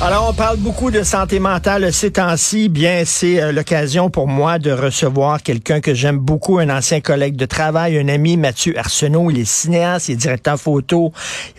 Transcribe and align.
Alors, 0.00 0.28
on 0.28 0.34
parle 0.34 0.56
beaucoup 0.56 0.90
de 0.90 1.04
santé 1.04 1.38
mentale 1.38 1.92
ces 1.92 2.10
temps-ci. 2.10 2.68
Bien, 2.68 3.04
c'est 3.06 3.40
euh, 3.40 3.52
l'occasion 3.52 4.10
pour 4.10 4.26
moi 4.26 4.58
de 4.58 4.72
recevoir 4.72 5.40
quelqu'un 5.40 5.80
que 5.80 5.94
j'aime 5.94 6.18
beaucoup, 6.18 6.58
un 6.58 6.68
ancien 6.68 7.00
collègue 7.00 7.36
de 7.36 7.46
travail, 7.46 7.96
un 7.98 8.08
ami, 8.08 8.36
Mathieu 8.36 8.76
Arsenault. 8.76 9.30
Il 9.30 9.38
est 9.38 9.44
cinéaste, 9.48 10.08
il 10.08 10.12
est 10.12 10.16
directeur 10.16 10.58
photo, 10.58 11.12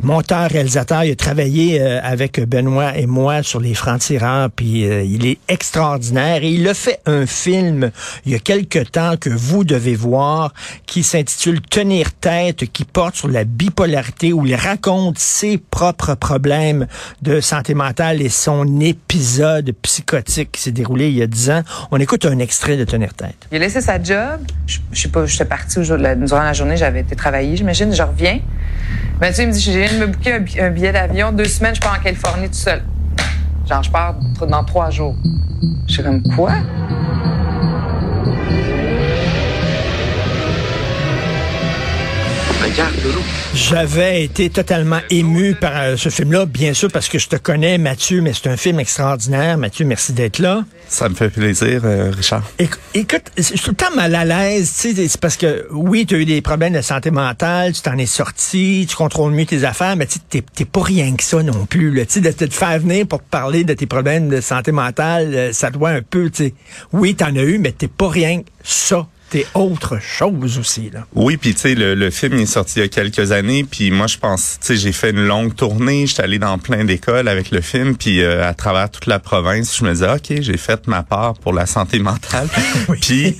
monteur, 0.03 0.49
réalisateur. 0.49 1.05
Il 1.05 1.11
a 1.11 1.15
travaillé 1.15 1.81
euh, 1.81 2.01
avec 2.03 2.41
Benoît 2.41 2.97
et 2.97 3.05
moi 3.05 3.41
sur 3.41 3.61
les 3.61 3.73
francs-tireurs, 3.73 4.49
puis 4.51 4.85
euh, 4.85 5.01
il 5.01 5.25
est 5.25 5.39
extraordinaire. 5.47 6.43
Et 6.43 6.49
il 6.49 6.67
a 6.67 6.73
fait 6.73 6.99
un 7.05 7.25
film 7.25 7.89
il 8.25 8.33
y 8.33 8.35
a 8.35 8.39
quelque 8.39 8.79
temps 8.79 9.15
que 9.17 9.29
vous 9.29 9.63
devez 9.63 9.95
voir, 9.95 10.53
qui 10.85 11.03
s'intitule 11.03 11.61
Tenir 11.61 12.11
tête, 12.11 12.71
qui 12.71 12.83
porte 12.83 13.15
sur 13.15 13.29
la 13.29 13.45
bipolarité, 13.45 14.33
où 14.33 14.45
il 14.45 14.55
raconte 14.55 15.17
ses 15.19 15.57
propres 15.57 16.15
problèmes 16.15 16.85
de 17.21 17.39
santé 17.39 17.73
mentale 17.73 18.24
et 18.25 18.29
son 18.29 18.79
épisode 18.79 19.71
psychotique 19.83 20.51
qui 20.53 20.59
s'est 20.59 20.71
déroulé 20.71 21.09
il 21.09 21.17
y 21.17 21.21
a 21.21 21.27
dix 21.27 21.51
ans. 21.51 21.61
On 21.91 21.99
écoute 21.99 22.25
un 22.25 22.39
extrait 22.39 22.75
de 22.75 22.83
Tenir 22.83 23.13
tête. 23.13 23.35
Il 23.51 23.57
a 23.57 23.59
laissé 23.59 23.81
sa 23.81 24.01
job. 24.01 24.41
Je, 24.65 24.79
je 24.91 25.01
sais 25.01 25.09
pas, 25.09 25.27
j'étais 25.27 25.45
partie 25.45 25.79
durant 25.79 26.43
la 26.43 26.53
journée, 26.53 26.75
j'avais 26.75 27.01
été 27.01 27.15
travailler, 27.15 27.55
j'imagine. 27.55 27.93
Je 27.93 28.01
reviens. 28.01 28.39
Mathieu 29.21 29.43
il 29.43 29.49
me 29.49 29.53
dit, 29.53 29.61
je 29.61 29.71
viens 29.71 29.93
de 29.93 29.99
me 29.99 30.07
booker 30.07 30.33
un, 30.59 30.69
billet 30.71 30.91
d'avion. 30.91 31.31
Deux 31.31 31.45
semaines, 31.45 31.75
je 31.75 31.81
pars 31.81 31.95
en 31.99 32.03
Californie 32.03 32.47
tout 32.47 32.55
seul. 32.55 32.81
Genre, 33.69 33.83
je 33.83 33.91
pars 33.91 34.15
dans 34.49 34.63
trois 34.63 34.89
jours. 34.89 35.15
Je 35.87 35.93
suis 35.93 36.03
comme, 36.03 36.23
quoi? 36.35 36.53
J'avais 43.67 44.23
été 44.23 44.51
totalement 44.51 44.99
ému 45.09 45.55
par 45.55 45.71
euh, 45.75 45.97
ce 45.97 46.09
film-là, 46.09 46.45
bien 46.45 46.75
sûr, 46.75 46.91
parce 46.91 47.09
que 47.09 47.17
je 47.17 47.27
te 47.27 47.35
connais, 47.35 47.79
Mathieu, 47.79 48.21
mais 48.21 48.31
c'est 48.31 48.47
un 48.47 48.57
film 48.57 48.79
extraordinaire. 48.79 49.57
Mathieu, 49.57 49.85
merci 49.85 50.13
d'être 50.13 50.37
là. 50.37 50.63
Ça 50.87 51.09
me 51.09 51.15
fait 51.15 51.29
plaisir, 51.29 51.81
euh, 51.83 52.11
Richard. 52.15 52.43
écoute, 52.59 53.23
je 53.35 53.41
suis 53.41 53.59
tout 53.59 53.71
le 53.71 53.75
temps 53.75 53.95
mal 53.95 54.13
à 54.13 54.23
l'aise, 54.23 54.71
tu 54.79 54.93
sais, 54.93 55.07
c'est 55.07 55.19
parce 55.19 55.35
que, 55.35 55.65
oui, 55.71 56.05
tu 56.05 56.13
as 56.13 56.19
eu 56.19 56.25
des 56.25 56.43
problèmes 56.43 56.73
de 56.73 56.81
santé 56.81 57.09
mentale, 57.09 57.73
tu 57.73 57.81
t'en 57.81 57.97
es 57.97 58.05
sorti, 58.05 58.85
tu 58.87 58.95
contrôles 58.95 59.33
mieux 59.33 59.47
tes 59.47 59.63
affaires, 59.63 59.95
mais 59.95 60.05
tu 60.05 60.19
t'es 60.19 60.65
pas 60.65 60.83
rien 60.83 61.15
que 61.15 61.23
ça 61.23 61.41
non 61.41 61.65
plus, 61.65 61.91
tu 62.05 62.13
sais, 62.13 62.21
de 62.21 62.31
te 62.31 62.47
faire 62.53 62.77
venir 62.77 63.07
pour 63.07 63.23
parler 63.23 63.63
de 63.63 63.73
tes 63.73 63.87
problèmes 63.87 64.29
de 64.29 64.41
santé 64.41 64.73
mentale, 64.73 65.33
euh, 65.33 65.53
ça 65.53 65.71
doit 65.71 65.89
un 65.89 66.03
peu, 66.03 66.29
tu 66.29 66.43
sais, 66.43 66.53
oui, 66.93 67.15
t'en 67.15 67.35
as 67.35 67.43
eu, 67.43 67.57
mais 67.57 67.71
t'es 67.71 67.87
pas 67.87 68.09
rien 68.09 68.41
que 68.41 68.49
ça 68.63 69.07
t'es 69.29 69.45
autre 69.53 69.99
chose 69.99 70.57
aussi. 70.57 70.89
Là. 70.91 71.05
Oui, 71.13 71.37
puis 71.37 71.53
tu 71.53 71.61
sais, 71.61 71.75
le, 71.75 72.09
film 72.09 72.39
est 72.39 72.45
sorti 72.45 72.79
il 72.79 72.81
y 72.83 72.85
a 72.85 72.87
quelques 72.87 73.31
années, 73.31 73.63
puis 73.63 73.91
moi 73.91 74.07
je 74.07 74.17
pense, 74.17 74.57
tu 74.59 74.67
sais, 74.67 74.75
j'ai 74.77 74.91
fait 74.91 75.11
une 75.11 75.25
longue 75.25 75.55
tournée, 75.55 76.07
j'étais 76.07 76.23
allé 76.23 76.39
dans 76.39 76.57
plein 76.57 76.85
d'écoles 76.85 77.27
avec 77.27 77.51
le 77.51 77.61
film, 77.61 77.95
puis 77.97 78.21
euh, 78.21 78.47
à 78.47 78.53
travers 78.53 78.89
toute 78.89 79.07
la 79.07 79.19
province, 79.19 79.77
je 79.77 79.83
me 79.83 79.91
disais, 79.91 80.11
ok, 80.11 80.41
j'ai 80.41 80.57
fait 80.57 80.87
ma 80.87 81.03
part 81.03 81.33
pour 81.35 81.53
la 81.53 81.65
santé 81.65 81.99
mentale. 81.99 82.47
Puis 83.01 83.37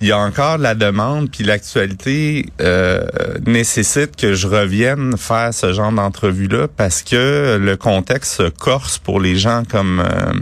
il 0.00 0.08
y 0.08 0.12
a 0.12 0.18
encore 0.18 0.56
la 0.56 0.74
demande, 0.74 1.30
puis 1.30 1.44
l'actualité 1.44 2.46
euh, 2.62 3.04
nécessite 3.46 4.16
que 4.16 4.32
je 4.32 4.46
revienne 4.46 5.18
faire 5.18 5.52
ce 5.52 5.74
genre 5.74 5.92
d'entrevue-là 5.92 6.68
parce 6.74 7.02
que 7.02 7.58
le 7.60 7.76
contexte 7.76 8.48
corse 8.58 8.96
pour 8.96 9.20
les 9.20 9.36
gens 9.36 9.62
comme 9.70 10.00
euh, 10.00 10.32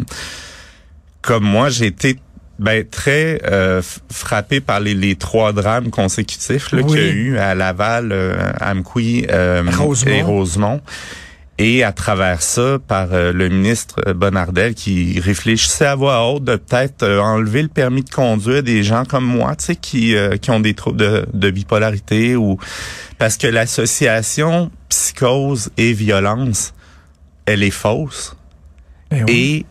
comme 1.22 1.44
moi. 1.44 1.68
J'ai 1.70 1.86
été 1.86 2.18
ben 2.58 2.84
très 2.84 3.40
euh, 3.44 3.82
frappé 4.10 4.60
par 4.60 4.80
les, 4.80 4.94
les, 4.94 5.14
trois 5.14 5.52
drames 5.52 5.90
consécutifs 5.90 6.68
qu'il 6.68 6.90
y 6.90 6.98
a 6.98 7.06
eu 7.06 7.38
à 7.38 7.54
Laval, 7.54 8.10
euh, 8.10 8.36
Amqui 8.60 9.26
euh, 9.30 9.62
et 10.06 10.22
Rosemont. 10.22 10.80
Et 11.60 11.82
à 11.82 11.90
travers 11.90 12.40
ça, 12.40 12.78
par 12.86 13.08
euh, 13.12 13.32
le 13.32 13.48
ministre 13.48 14.12
Bonardel 14.12 14.74
qui 14.74 15.18
réfléchissait 15.18 15.86
à 15.86 15.96
voix 15.96 16.28
haute 16.28 16.44
de 16.44 16.54
peut-être 16.54 17.04
enlever 17.04 17.62
le 17.62 17.68
permis 17.68 18.04
de 18.04 18.10
conduire 18.10 18.62
des 18.62 18.84
gens 18.84 19.04
comme 19.04 19.24
moi, 19.24 19.56
tu 19.56 19.64
sais, 19.64 19.76
qui, 19.76 20.14
qui 20.40 20.50
ont 20.52 20.60
des 20.60 20.74
troubles 20.74 20.98
de, 20.98 21.26
de 21.32 21.50
bipolarité 21.50 22.36
ou 22.36 22.58
parce 23.18 23.36
que 23.36 23.48
l'association 23.48 24.70
psychose 24.88 25.70
et 25.76 25.92
violence, 25.92 26.74
elle 27.46 27.64
est 27.64 27.70
fausse. 27.70 28.36
Ben 29.10 29.24
et 29.26 29.64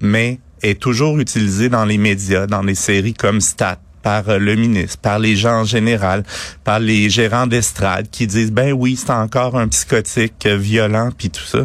mais 0.00 0.40
est 0.62 0.80
toujours 0.80 1.18
utilisé 1.18 1.68
dans 1.68 1.84
les 1.84 1.98
médias, 1.98 2.46
dans 2.46 2.62
les 2.62 2.74
séries 2.74 3.14
comme 3.14 3.40
Stat 3.40 3.78
par 4.02 4.28
euh, 4.28 4.38
le 4.38 4.56
ministre, 4.56 4.98
par 4.98 5.18
les 5.18 5.36
gens 5.36 5.60
en 5.60 5.64
général, 5.64 6.24
par 6.64 6.80
les 6.80 7.08
gérants 7.08 7.46
d'estrade 7.46 8.08
qui 8.10 8.26
disent 8.26 8.52
ben 8.52 8.72
oui, 8.72 8.96
c'est 8.96 9.12
encore 9.12 9.56
un 9.56 9.68
psychotique 9.68 10.46
euh, 10.46 10.56
violent 10.56 11.10
puis 11.16 11.30
tout 11.30 11.44
ça. 11.44 11.60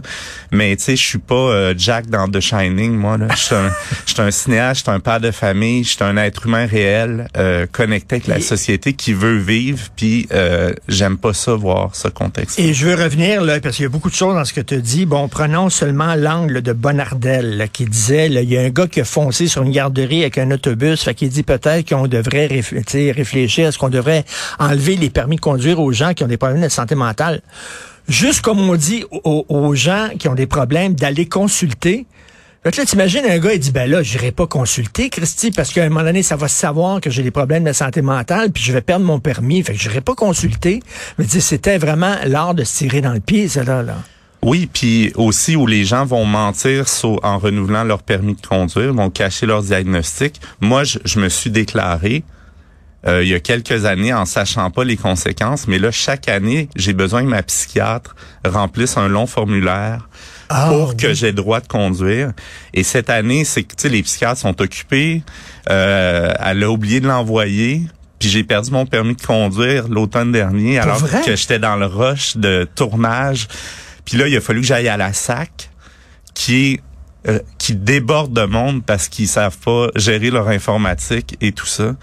Mais 0.52 0.76
tu 0.76 0.84
sais, 0.84 0.96
je 0.96 1.06
suis 1.06 1.18
pas 1.18 1.36
euh, 1.36 1.74
Jack 1.78 2.08
dans 2.08 2.28
The 2.28 2.40
Shining 2.40 2.96
moi 2.96 3.18
là, 3.18 3.28
je 3.32 3.38
suis 3.38 3.56
un, 3.56 3.72
un 4.26 4.32
cinéaste, 4.32 4.80
je 4.80 4.84
suis 4.84 4.92
un 4.92 5.00
père 5.00 5.20
de 5.20 5.32
famille, 5.32 5.84
je 5.84 5.92
suis 5.92 6.04
un 6.04 6.18
être 6.18 6.46
humain 6.46 6.66
réel 6.66 7.28
connecté 7.72 8.16
avec 8.16 8.28
la 8.28 8.40
société 8.40 8.94
qui 8.94 9.14
veut 9.14 9.38
vivre 9.38 9.88
puis 9.96 10.28
j'aime 10.88 11.18
pas 11.18 11.34
ça 11.34 11.54
voir 11.54 11.96
ce 11.96 12.08
contexte. 12.08 12.60
Et 12.60 12.74
je 12.74 12.86
veux 12.86 12.96
revenir 12.96 13.42
là 13.42 13.60
parce 13.60 13.76
qu'il 13.76 13.84
y 13.84 13.86
a 13.86 13.90
beaucoup 13.90 14.10
de 14.10 14.16
choses 14.16 14.36
dans 14.36 14.46
ce 14.46 14.54
que 14.54 14.62
tu 14.62 14.82
dis. 14.82 15.06
Bon, 15.06 15.28
prenons 15.28 15.70
seulement 15.70 16.16
l'angle 16.16 16.62
de 16.62 16.74
Bonardel 16.74 17.68
qui 17.72 17.86
disait 17.86 18.28
il 18.28 18.50
y 18.50 18.58
a 18.58 18.62
un 18.62 18.70
gars 18.70 18.88
qui 18.88 19.02
a 19.02 19.06
foncé 19.06 19.48
sur 19.48 19.64
une 19.64 19.72
garderie 19.72 20.22
avec 20.22 20.38
un 20.38 20.52
autobus, 20.52 21.04
fait 21.04 21.14
qu'il 21.14 21.30
dit 21.30 21.44
peut-être 21.44 21.90
qu'on 21.90 22.08
devrait 22.08 22.27
réfléchir, 22.28 23.68
est-ce 23.68 23.78
qu'on 23.78 23.90
devrait 23.90 24.26
enlever 24.60 24.96
les 24.96 25.10
permis 25.10 25.36
de 25.36 25.42
conduire 25.42 25.80
aux 25.80 25.92
gens 25.92 26.14
qui 26.14 26.24
ont 26.24 26.28
des 26.28 26.38
problèmes 26.38 26.62
de 26.62 26.70
santé 26.70 26.96
mentale? 26.96 27.42
Juste 28.08 28.42
comme 28.42 28.60
on 28.60 28.76
dit 28.76 29.04
aux, 29.12 29.76
gens 29.76 30.10
qui 30.18 30.30
ont 30.30 30.36
des 30.36 30.48
problèmes 30.48 30.94
d'aller 30.94 31.28
consulter, 31.28 32.06
Fait 32.64 32.76
là, 32.78 32.86
t'imagines 32.86 33.26
un 33.26 33.38
gars, 33.38 33.54
il 33.54 33.60
dit, 33.60 33.72
ben 33.72 33.90
là, 33.90 34.02
j'irai 34.02 34.32
pas 34.32 34.48
consulter, 34.48 35.10
Christy, 35.10 35.52
parce 35.52 35.74
qu'à 35.74 35.84
un 35.84 35.90
moment 35.90 36.04
donné, 36.04 36.24
ça 36.24 36.38
va 36.38 36.48
savoir 36.48 37.02
que 37.02 37.10
j'ai 37.10 37.24
des 37.24 37.32
problèmes 37.32 37.66
de 37.66 37.74
santé 37.74 38.02
mentale, 38.02 38.52
puis 38.52 38.64
je 38.64 38.72
vais 38.72 38.82
perdre 38.82 39.06
mon 39.06 39.20
permis. 39.20 39.62
Fait 39.62 39.74
que 39.74 39.80
j'irai 39.80 40.02
pas 40.02 40.16
consulter. 40.16 40.82
Mais 41.18 41.26
c'était 41.28 41.78
vraiment 41.78 42.16
l'art 42.26 42.56
de 42.56 42.64
se 42.64 42.78
tirer 42.78 43.02
dans 43.02 43.14
le 43.14 43.20
pied, 43.20 43.50
ça, 43.50 43.64
là. 43.64 43.84
là. 43.84 43.96
Oui, 44.42 44.70
puis 44.72 45.12
aussi 45.16 45.56
où 45.56 45.66
les 45.66 45.84
gens 45.84 46.06
vont 46.06 46.26
mentir 46.26 46.86
en 47.24 47.38
renouvelant 47.38 47.84
leur 47.84 48.04
permis 48.04 48.36
de 48.36 48.46
conduire, 48.46 48.94
vont 48.94 49.10
cacher 49.10 49.46
leur 49.46 49.64
diagnostic. 49.64 50.40
Moi, 50.62 50.84
je, 50.84 51.20
me 51.20 51.28
suis 51.28 51.50
déclaré 51.50 52.24
euh, 53.08 53.24
il 53.24 53.30
y 53.30 53.34
a 53.34 53.40
quelques 53.40 53.86
années 53.86 54.14
en 54.14 54.26
sachant 54.26 54.70
pas 54.70 54.84
les 54.84 54.98
conséquences, 54.98 55.68
mais 55.68 55.80
là, 55.80 55.92
chaque 55.92 56.28
année, 56.28 56.70
j'ai 56.76 56.94
besoin 56.94 57.24
que 57.24 57.30
ma 57.30 57.44
psychiatre 57.44 58.16
remplisse 58.46 58.98
un 58.98 59.08
long 59.08 59.28
formulaire 59.28 60.08
ah, 60.50 60.70
pour 60.70 60.96
que 60.96 61.14
j'ai 61.14 61.32
droit 61.32 61.60
de 61.60 61.68
conduire. 61.68 62.32
Et 62.74 62.84
cette 62.84 63.10
année, 63.10 63.44
c'est 63.44 63.64
que 63.64 63.88
les 63.88 64.04
psychiatres 64.04 64.42
sont 64.42 64.62
occupés. 64.62 65.24
Euh, 65.70 66.34
elle 66.40 66.64
a 66.64 66.70
oublié 66.70 67.00
de 67.00 67.08
l'envoyer. 67.08 67.82
Puis 68.20 68.30
j'ai 68.30 68.44
perdu 68.44 68.72
mon 68.72 68.86
permis 68.86 69.16
de 69.16 69.22
conduire 69.22 69.88
l'automne 69.88 70.32
dernier, 70.32 70.80
alors 70.80 71.04
que 71.24 71.36
j'étais 71.36 71.60
dans 71.60 71.76
le 71.76 71.86
rush 71.86 72.36
de 72.36 72.68
tournage. 72.76 73.48
Puis 74.08 74.18
là, 74.18 74.30
il 74.30 74.38
a 74.38 74.42
fallu 74.42 74.62
que 74.62 74.68
j'aille 74.68 74.88
à 74.88 74.96
la 74.96 75.12
SAC, 75.12 75.70
qui 76.34 76.56
est 76.56 76.82
euh, 77.28 77.40
qui 77.58 77.76
déborde 77.76 78.32
de 78.32 78.46
monde 78.46 78.86
parce 78.86 79.10
qu'ils 79.10 79.28
savent 79.28 79.58
pas 79.58 79.88
gérer 79.98 80.30
leur 80.30 80.48
informatique 80.48 81.36
et 81.42 81.52
tout 81.52 81.66
ça. 81.66 81.94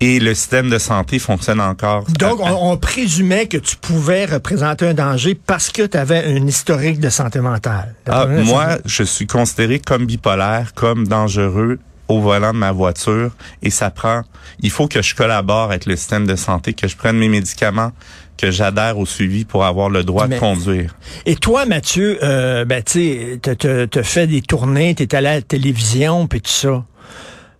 Et 0.00 0.20
le 0.20 0.32
système 0.32 0.70
de 0.70 0.78
santé 0.78 1.18
fonctionne 1.18 1.60
encore. 1.60 2.04
Donc, 2.18 2.40
on, 2.40 2.78
présumait 2.78 3.46
que 3.46 3.58
tu 3.58 3.76
pouvais 3.76 4.24
représenter 4.24 4.86
un 4.86 4.94
danger 4.94 5.34
parce 5.34 5.70
que 5.70 5.82
tu 5.82 5.98
avais 5.98 6.24
un 6.24 6.46
historique 6.46 6.98
de 6.98 7.10
santé 7.10 7.40
mentale. 7.40 7.94
Ah, 8.06 8.26
moi, 8.26 8.78
je 8.86 9.02
suis 9.02 9.26
considéré 9.26 9.80
comme 9.80 10.06
bipolaire, 10.06 10.72
comme 10.74 11.06
dangereux 11.06 11.78
au 12.08 12.20
volant 12.20 12.52
de 12.52 12.58
ma 12.58 12.72
voiture 12.72 13.32
et 13.62 13.70
ça 13.70 13.90
prend, 13.90 14.22
il 14.60 14.70
faut 14.70 14.88
que 14.88 15.02
je 15.02 15.14
collabore 15.14 15.64
avec 15.64 15.86
le 15.86 15.96
système 15.96 16.26
de 16.26 16.36
santé, 16.36 16.72
que 16.74 16.88
je 16.88 16.96
prenne 16.96 17.16
mes 17.16 17.28
médicaments, 17.28 17.92
que 18.36 18.50
j'adhère 18.50 18.98
au 18.98 19.06
suivi 19.06 19.44
pour 19.44 19.64
avoir 19.64 19.88
le 19.88 20.04
droit 20.04 20.26
de 20.26 20.38
conduire. 20.38 20.96
Et 21.26 21.36
toi, 21.36 21.66
Mathieu, 21.66 22.18
euh, 22.22 22.64
ben, 22.64 22.82
tu 22.82 23.40
as 23.42 24.02
fait 24.02 24.26
des 24.26 24.42
tournées, 24.42 24.94
tu 24.94 25.04
es 25.04 25.14
allé 25.14 25.28
à 25.28 25.34
la 25.36 25.42
télévision, 25.42 26.26
puis 26.26 26.40
tout 26.40 26.50
ça. 26.50 26.84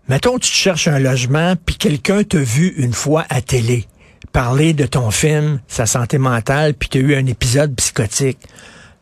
Mettons, 0.08 0.38
tu 0.38 0.50
cherches 0.50 0.88
un 0.88 0.98
logement, 0.98 1.54
puis 1.64 1.76
quelqu'un 1.76 2.24
t'a 2.24 2.38
vu 2.38 2.74
une 2.76 2.92
fois 2.92 3.24
à 3.30 3.40
télé 3.40 3.86
parler 4.32 4.72
de 4.72 4.84
ton 4.84 5.12
film, 5.12 5.60
sa 5.68 5.86
santé 5.86 6.18
mentale, 6.18 6.74
puis 6.74 6.88
tu 6.88 6.98
as 6.98 7.00
eu 7.02 7.14
un 7.14 7.26
épisode 7.26 7.74
psychotique. 7.76 8.38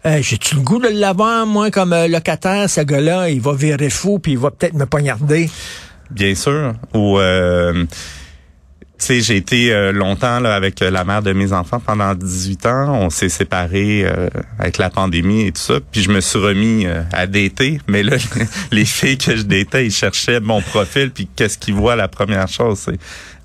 J'ai-tu 0.04 0.56
le 0.56 0.60
goût 0.60 0.78
de 0.78 0.88
l'avoir, 0.88 1.46
moi, 1.46 1.70
comme 1.70 1.92
euh, 1.92 2.08
locataire, 2.08 2.68
ce 2.68 2.80
gars-là, 2.80 3.30
il 3.30 3.40
va 3.40 3.54
virer 3.54 3.88
fou, 3.88 4.18
puis 4.18 4.32
il 4.32 4.38
va 4.38 4.50
peut-être 4.50 4.74
me 4.74 4.84
poignarder? 4.84 5.48
Bien 6.10 6.34
sûr. 6.34 6.74
Ou... 6.92 7.18
Euh 7.18 7.86
sais, 9.02 9.20
j'ai 9.20 9.36
été 9.36 9.72
euh, 9.72 9.92
longtemps 9.92 10.40
là, 10.40 10.54
avec 10.54 10.80
euh, 10.80 10.90
la 10.90 11.04
mère 11.04 11.22
de 11.22 11.32
mes 11.32 11.52
enfants 11.52 11.80
pendant 11.80 12.14
18 12.14 12.66
ans. 12.66 12.94
On 12.94 13.10
s'est 13.10 13.28
séparés 13.28 14.04
euh, 14.04 14.28
avec 14.58 14.78
la 14.78 14.90
pandémie 14.90 15.46
et 15.46 15.52
tout 15.52 15.60
ça. 15.60 15.74
Puis 15.90 16.02
je 16.02 16.10
me 16.10 16.20
suis 16.20 16.38
remis 16.38 16.86
à 17.12 17.26
dater. 17.26 17.80
Mais 17.88 18.02
là, 18.02 18.16
les 18.72 18.84
filles 18.84 19.18
que 19.18 19.36
je 19.36 19.42
datais, 19.42 19.86
ils 19.86 19.92
cherchaient 19.92 20.40
mon 20.40 20.62
profil. 20.62 21.10
Puis 21.10 21.28
qu'est-ce 21.34 21.58
qu'ils 21.58 21.74
voient? 21.74 21.96
La 21.96 22.08
première 22.08 22.48
chose, 22.48 22.78
c'est 22.78 22.98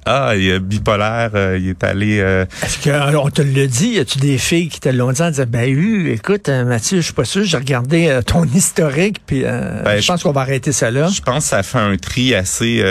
ah, 0.08 0.36
il 0.36 0.48
est 0.50 0.60
bipolaire, 0.60 1.32
euh, 1.36 1.58
il 1.60 1.70
est 1.70 1.84
allé. 1.84 2.20
Euh, 2.20 2.46
Est-ce 2.64 2.78
qu'on 2.82 3.30
te 3.30 3.42
l'a 3.42 3.68
dit 3.68 3.90
Y 3.90 4.00
a-tu 4.00 4.20
des 4.20 4.38
filles 4.38 4.70
qui 4.70 4.80
te 4.80 4.90
l'ont 4.90 5.12
dit 5.12 5.22
en 5.22 5.30
disant 5.30 5.46
ben 5.48 5.76
oui, 5.76 6.10
écoute, 6.12 6.50
euh, 6.50 6.64
Mathieu, 6.64 6.98
je 6.98 7.06
suis 7.06 7.14
pas 7.14 7.26
sûr, 7.26 7.44
j'ai 7.44 7.58
regardé 7.58 8.20
ton 8.26 8.44
historique, 8.56 9.18
puis 9.26 9.44
ben, 9.44 10.00
je 10.00 10.08
pense 10.08 10.24
qu'on 10.24 10.32
va 10.32 10.42
arrêter 10.42 10.72
ça 10.72 10.92
là. 10.92 11.08
Je 11.08 11.22
pense 11.22 11.44
que 11.44 11.50
ça 11.50 11.64
fait 11.64 11.80
un 11.80 11.98
tri 11.98 12.34
assez 12.34 12.84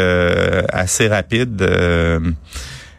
assez 0.72 1.08
rapide 1.08 1.62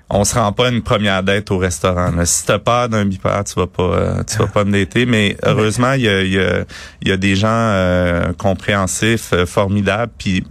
on 0.09 0.23
se 0.23 0.35
rend 0.35 0.53
pas 0.53 0.69
une 0.69 0.81
première 0.81 1.21
date 1.23 1.51
au 1.51 1.57
restaurant. 1.57 2.11
Là. 2.11 2.25
Si 2.25 2.45
t'as 2.45 2.59
peur 2.59 2.87
d'un 2.89 3.05
bipolaire, 3.05 3.43
tu 3.43 3.55
vas 3.55 3.67
pas, 3.67 3.83
euh, 3.83 4.23
tu 4.23 4.37
vas 4.37 4.47
pas 4.47 4.63
me 4.63 4.71
dater. 4.71 5.05
Mais 5.05 5.35
heureusement, 5.43 5.93
il 5.93 6.01
y 6.01 6.09
a, 6.09 6.23
y, 6.23 6.39
a, 6.39 6.63
y 7.03 7.11
a, 7.11 7.17
des 7.17 7.35
gens 7.35 7.47
euh, 7.49 8.31
compréhensifs, 8.37 9.33
euh, 9.33 9.45
formidables. 9.45 10.11
Puis 10.17 10.45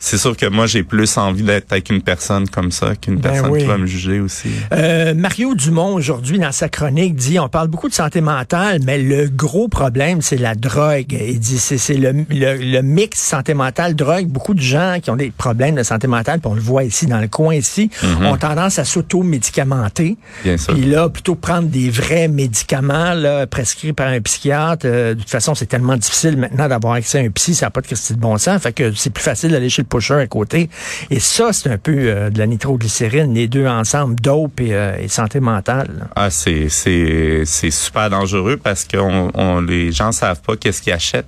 c'est 0.00 0.18
sûr 0.18 0.36
que 0.36 0.46
moi, 0.46 0.66
j'ai 0.66 0.82
plus 0.82 1.16
envie 1.16 1.42
d'être 1.42 1.72
avec 1.72 1.90
une 1.90 2.02
personne 2.02 2.48
comme 2.48 2.70
ça 2.70 2.94
qu'une 2.94 3.16
ben 3.16 3.32
personne 3.32 3.58
qui 3.58 3.64
va 3.64 3.78
me 3.78 3.86
juger 3.86 4.20
aussi. 4.20 4.48
Euh, 4.72 5.14
Mario 5.14 5.54
Dumont, 5.54 5.94
aujourd'hui, 5.94 6.38
dans 6.38 6.52
sa 6.52 6.68
chronique, 6.68 7.14
dit, 7.14 7.38
on 7.38 7.48
parle 7.48 7.68
beaucoup 7.68 7.88
de 7.88 7.94
santé 7.94 8.20
mentale, 8.20 8.80
mais 8.84 8.98
le 8.98 9.28
gros 9.28 9.68
problème, 9.68 10.22
c'est 10.22 10.36
la 10.36 10.54
drogue. 10.54 11.12
Il 11.12 11.38
dit, 11.38 11.58
c'est 11.58 11.94
le, 11.94 12.24
le, 12.30 12.80
mix 12.82 13.18
santé 13.18 13.54
mentale, 13.54 13.94
drogue. 13.94 14.26
Beaucoup 14.26 14.54
de 14.54 14.60
gens 14.60 14.98
qui 15.02 15.10
ont 15.10 15.16
des 15.16 15.30
problèmes 15.30 15.74
de 15.74 15.82
santé 15.82 16.06
mentale, 16.06 16.40
puis 16.40 16.50
on 16.50 16.54
le 16.54 16.60
voit 16.60 16.84
ici, 16.84 17.06
dans 17.06 17.20
le 17.20 17.28
coin 17.28 17.54
ici, 17.54 17.90
mhm. 18.02 18.26
ont 18.26 18.36
tendance 18.36 18.78
à 18.78 18.84
s'auto-médicamenter. 18.84 20.16
Bien 20.44 20.56
sûr. 20.56 20.74
Puis 20.74 20.84
là, 20.84 21.08
plutôt 21.08 21.34
prendre 21.34 21.68
des 21.68 21.90
vrais 21.90 22.28
médicaments 22.28 23.14
là, 23.14 23.46
prescrits 23.46 23.92
par 23.92 24.08
un 24.08 24.20
psychiatre. 24.20 24.86
Euh, 24.86 25.14
de 25.14 25.20
toute 25.20 25.30
façon, 25.30 25.54
c'est 25.54 25.66
tellement 25.66 25.96
difficile 25.96 26.36
maintenant 26.36 26.68
d'avoir 26.68 26.94
accès 26.94 27.18
à 27.18 27.22
un 27.22 27.30
psy, 27.30 27.54
ça 27.54 27.66
n'a 27.66 27.70
pas 27.70 27.80
de 27.80 27.88
de 27.88 28.20
bon 28.20 28.38
sens. 28.38 28.62
Fait 28.62 28.72
que 28.72 28.92
c'est 28.94 29.10
plus 29.10 29.22
facile 29.22 29.50
d'aller 29.50 29.68
chez 29.68 29.82
le 29.82 29.87
pusher 29.88 30.14
à 30.14 30.26
côté. 30.26 30.70
Et 31.10 31.20
ça, 31.20 31.52
c'est 31.52 31.70
un 31.70 31.78
peu 31.78 31.96
euh, 31.96 32.30
de 32.30 32.38
la 32.38 32.46
nitroglycérine, 32.46 33.34
les 33.34 33.48
deux 33.48 33.66
ensemble, 33.66 34.16
dope 34.16 34.60
et, 34.60 34.74
euh, 34.74 35.08
santé 35.08 35.40
mentale. 35.40 36.08
Ah, 36.14 36.30
c'est 36.30 36.68
c'est 36.68 37.42
c'est 37.44 37.70
super 37.70 38.10
dangereux 38.10 38.56
parce 38.56 38.84
que 38.84 38.98
on, 38.98 39.60
les 39.60 39.90
gens 39.90 40.12
savent 40.12 40.40
pas 40.42 40.56
qu'est-ce 40.56 40.82
qu'ils 40.82 40.92
achètent 40.92 41.26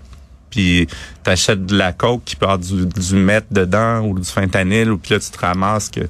puis 0.51 0.89
t'achètes 1.23 1.65
de 1.65 1.77
la 1.77 1.93
coke 1.93 2.23
qui 2.25 2.37
peut 2.37 2.47
avoir 2.47 2.59
du, 2.59 2.87
du 2.87 3.27
dedans 3.51 4.01
ou 4.01 4.19
du 4.19 4.29
fentanyl 4.29 4.91
ou 4.91 4.99
puis 4.99 5.15
là 5.15 5.21
tu 5.21 5.31
te 5.31 5.39
ramasses 5.39 5.89
que 5.89 6.01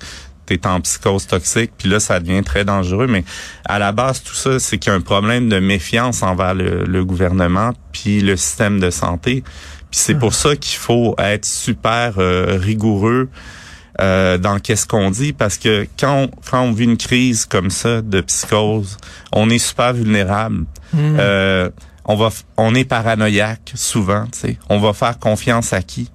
t'es 0.46 0.66
en 0.66 0.80
psychose 0.80 1.26
toxique 1.26 1.72
puis 1.76 1.88
là 1.88 2.00
ça 2.00 2.20
devient 2.20 2.42
très 2.42 2.64
dangereux 2.64 3.06
mais 3.06 3.24
à 3.66 3.78
la 3.78 3.92
base 3.92 4.22
tout 4.22 4.34
ça 4.34 4.58
c'est 4.58 4.78
qu'il 4.78 4.92
y 4.92 4.94
a 4.94 4.96
un 4.96 5.02
problème 5.02 5.48
de 5.48 5.60
méfiance 5.60 6.22
envers 6.22 6.54
le, 6.54 6.84
le 6.84 7.04
gouvernement 7.04 7.72
puis 7.92 8.20
le 8.20 8.36
système 8.36 8.80
de 8.80 8.90
santé 8.90 9.44
puis 9.90 9.98
c'est 9.98 10.14
pour 10.14 10.34
ça 10.34 10.54
qu'il 10.56 10.78
faut 10.78 11.14
être 11.18 11.44
super 11.44 12.14
euh, 12.18 12.58
rigoureux 12.60 13.28
euh, 14.00 14.38
dans 14.38 14.58
qu'est-ce 14.60 14.86
qu'on 14.86 15.10
dit 15.10 15.32
parce 15.32 15.58
que 15.58 15.86
quand 15.98 16.22
on, 16.22 16.30
quand 16.48 16.62
on 16.62 16.72
vit 16.72 16.84
une 16.84 16.96
crise 16.96 17.44
comme 17.44 17.70
ça 17.70 18.00
de 18.00 18.20
psychose, 18.20 18.96
on 19.32 19.50
est 19.50 19.58
super 19.58 19.92
vulnérable. 19.92 20.64
Hmm. 20.92 21.16
Euh, 21.18 21.70
on 22.04 22.16
va 22.16 22.30
on 22.56 22.74
est 22.74 22.84
paranoïaque 22.84 23.72
souvent, 23.74 24.26
tu 24.32 24.38
sais. 24.38 24.58
On 24.68 24.78
va 24.78 24.92
faire 24.92 25.18
confiance 25.18 25.72
à 25.72 25.82
qui? 25.82 26.10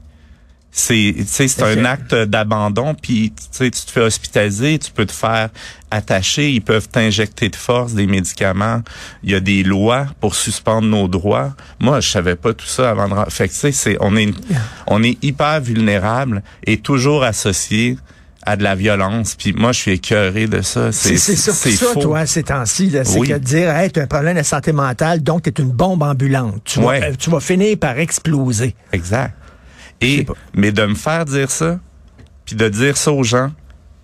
C'est 0.77 1.15
c'est 1.25 1.63
un 1.63 1.85
acte 1.85 2.13
d'abandon 2.13 2.95
puis 2.95 3.31
tu 3.57 3.71
te 3.71 3.91
fais 3.91 4.01
hospitaliser 4.01 4.77
tu 4.77 4.91
peux 4.91 5.05
te 5.05 5.13
faire 5.13 5.49
attacher 5.89 6.51
ils 6.51 6.61
peuvent 6.61 6.89
t'injecter 6.89 7.47
de 7.47 7.55
force 7.55 7.93
des 7.93 8.05
médicaments 8.07 8.81
il 9.23 9.31
y 9.31 9.35
a 9.35 9.39
des 9.39 9.63
lois 9.63 10.05
pour 10.19 10.35
suspendre 10.35 10.85
nos 10.85 11.07
droits 11.07 11.55
moi 11.79 12.01
je 12.01 12.09
savais 12.09 12.35
pas 12.35 12.53
tout 12.53 12.65
ça 12.65 12.89
avant 12.89 13.07
de 13.07 13.29
fait 13.31 13.47
que 13.47 13.71
c'est 13.71 13.97
on 14.01 14.17
est 14.17 14.33
on 14.87 15.01
est 15.01 15.17
hyper 15.23 15.61
vulnérable 15.61 16.43
et 16.67 16.77
toujours 16.77 17.23
associé 17.23 17.97
à 18.45 18.55
de 18.55 18.61
la 18.61 18.75
violence. 18.75 19.33
Puis 19.33 19.53
moi, 19.53 19.71
je 19.71 19.79
suis 19.79 19.91
écœuré 19.93 20.45
de 20.45 20.61
ça. 20.61 20.91
C'est 20.91 21.17
ça, 21.17 21.51
ça 21.51 21.99
toi, 21.99 22.27
ces 22.27 22.43
temps-ci. 22.43 22.91
C'est 23.03 23.19
que 23.19 23.33
de 23.33 23.37
dire, 23.39 23.71
hey, 23.71 23.91
tu 23.91 23.99
as 23.99 24.03
un 24.03 24.07
problème 24.07 24.37
de 24.37 24.43
santé 24.43 24.71
mentale, 24.71 25.23
donc 25.23 25.41
tu 25.41 25.49
es 25.49 25.63
une 25.63 25.71
bombe 25.71 26.03
ambulante. 26.03 26.61
Tu, 26.63 26.79
vas, 26.79 27.11
tu 27.13 27.31
vas 27.31 27.39
finir 27.39 27.75
par 27.79 27.97
exploser. 27.97 28.75
Exact. 28.93 29.33
Et, 30.01 30.25
mais 30.53 30.71
de 30.71 30.85
me 30.85 30.95
faire 30.95 31.25
dire 31.25 31.49
ça, 31.49 31.79
puis 32.45 32.55
de 32.55 32.67
dire 32.69 32.97
ça 32.97 33.11
aux 33.11 33.23
gens, 33.23 33.51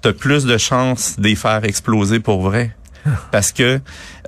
t'as 0.01 0.13
plus 0.13 0.45
de 0.45 0.57
chances 0.57 1.19
de 1.19 1.23
les 1.27 1.35
faire 1.35 1.63
exploser 1.63 2.19
pour 2.19 2.41
vrai. 2.41 2.75
Parce 3.31 3.51
que 3.51 3.79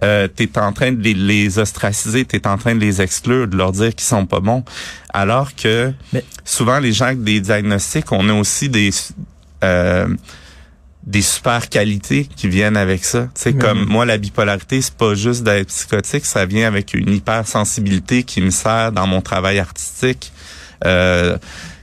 euh, 0.04 0.28
tu 0.36 0.44
es 0.44 0.58
en 0.58 0.74
train 0.74 0.92
de 0.92 1.02
les, 1.02 1.60
ostraciser, 1.60 2.26
tu 2.26 2.36
es 2.36 2.48
en 2.48 2.58
train 2.58 2.76
de 2.76 2.80
les 2.80 3.02
exclure, 3.02 3.48
de 3.48 3.56
leur 3.56 3.72
dire 3.72 3.94
qu'ils 3.94 4.08
sont 4.08 4.26
pas 4.26 4.40
bons. 4.40 4.64
Alors 5.14 5.56
que 5.56 5.94
souvent, 6.44 6.80
les 6.80 6.92
gens 6.92 7.06
avec 7.06 7.24
des 7.24 7.40
diagnostics, 7.40 8.12
on 8.12 8.30
a 8.30 8.34
aussi 8.34 8.70
des... 8.70 8.90
Euh, 9.64 10.08
des 11.06 11.22
super 11.22 11.68
qualités 11.68 12.30
qui 12.34 12.48
viennent 12.48 12.78
avec 12.78 13.04
ça. 13.04 13.28
C'est 13.36 13.54
comme 13.54 13.86
moi 13.86 14.06
la 14.06 14.18
bipolarité, 14.18 14.82
c'est 14.82 14.94
pas 14.94 15.16
juste 15.16 15.44
d'être 15.44 15.68
psychotique, 15.68 16.26
ça 16.26 16.46
vient 16.46 16.66
avec 16.66 16.94
une 16.94 17.12
hypersensibilité 17.14 18.24
qui 18.24 18.40
me 18.40 18.52
sert 18.52 18.94
dans 18.94 19.06
mon 19.06 19.22
travail 19.22 19.60
artistique. 19.60 20.32
Euh, 20.86 21.38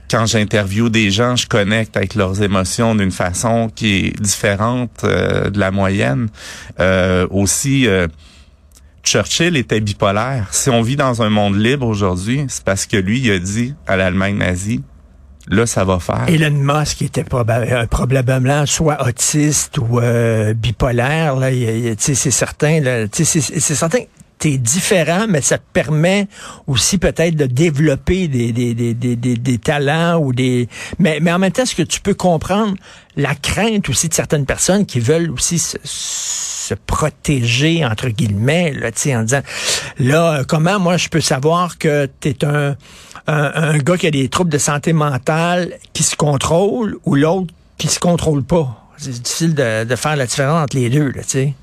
quand 0.09 0.25
j'interviewe 0.25 0.89
des 0.89 1.09
gens, 1.09 1.35
je 1.35 1.47
connecte 1.47 1.95
avec 1.95 2.15
leurs 2.15 2.41
émotions 2.41 2.95
d'une 2.95 3.11
façon 3.11 3.71
qui 3.73 4.07
est 4.07 4.21
différente 4.21 5.03
euh, 5.03 5.49
de 5.49 5.59
la 5.59 5.71
moyenne. 5.71 6.27
Euh, 6.79 7.27
aussi, 7.31 7.87
Churchill 9.03 9.55
était 9.55 9.79
bipolaire. 9.79 10.47
Si 10.51 10.69
on 10.69 10.81
vit 10.81 10.97
dans 10.97 11.21
un 11.21 11.29
monde 11.29 11.55
libre 11.55 11.87
aujourd'hui, 11.87 12.45
c'est 12.49 12.63
parce 12.63 12.85
que 12.85 12.97
lui, 12.97 13.21
il 13.21 13.31
a 13.31 13.39
dit 13.39 13.73
à 13.87 13.95
l'Allemagne 13.95 14.37
nazie, 14.37 14.83
là, 15.47 15.65
ça 15.65 15.85
va 15.85 15.99
faire. 15.99 16.25
Elon 16.27 16.51
Musk 16.51 17.01
était 17.03 17.23
probablement 17.23 18.65
soit 18.65 19.07
autiste 19.07 19.77
ou 19.77 20.01
bipolaire. 20.55 21.37
Là, 21.37 21.51
c'est 21.97 22.15
certain. 22.15 23.07
C'est 23.13 23.23
certain 23.59 23.99
t'es 24.41 24.57
différent, 24.57 25.27
mais 25.29 25.39
ça 25.41 25.59
te 25.59 25.63
permet 25.71 26.27
aussi 26.65 26.97
peut-être 26.97 27.35
de 27.35 27.45
développer 27.45 28.27
des, 28.27 28.51
des, 28.51 28.73
des, 28.73 28.95
des, 28.95 29.15
des 29.15 29.57
talents 29.59 30.17
ou 30.17 30.33
des. 30.33 30.67
Mais, 30.97 31.19
mais 31.21 31.31
en 31.31 31.37
même 31.37 31.51
temps, 31.51 31.61
est-ce 31.61 31.75
que 31.75 31.83
tu 31.83 32.01
peux 32.01 32.15
comprendre 32.15 32.73
la 33.15 33.35
crainte 33.35 33.87
aussi 33.87 34.09
de 34.09 34.15
certaines 34.15 34.47
personnes 34.47 34.87
qui 34.87 34.99
veulent 34.99 35.29
aussi 35.29 35.59
se, 35.59 35.77
se 35.83 36.73
protéger, 36.73 37.85
entre 37.85 38.09
guillemets, 38.09 38.73
là, 38.73 38.89
en 39.15 39.23
disant 39.23 39.41
là, 39.99 40.43
comment 40.47 40.79
moi 40.79 40.97
je 40.97 41.09
peux 41.09 41.21
savoir 41.21 41.77
que 41.77 42.07
t'es 42.19 42.43
un, 42.43 42.75
un, 43.27 43.51
un 43.53 43.77
gars 43.77 43.97
qui 43.97 44.07
a 44.07 44.11
des 44.11 44.27
troubles 44.27 44.49
de 44.49 44.57
santé 44.57 44.91
mentale 44.91 45.73
qui 45.93 46.01
se 46.01 46.15
contrôle 46.15 46.97
ou 47.05 47.13
l'autre 47.13 47.53
qui 47.77 47.89
se 47.89 47.99
contrôle 47.99 48.43
pas? 48.43 48.89
C'est 48.97 49.21
difficile 49.21 49.53
de, 49.53 49.83
de 49.83 49.95
faire 49.95 50.15
la 50.15 50.25
différence 50.25 50.63
entre 50.63 50.77
les 50.77 50.89
deux, 50.89 51.11
là, 51.11 51.21
tu 51.21 51.29
sais. 51.29 51.53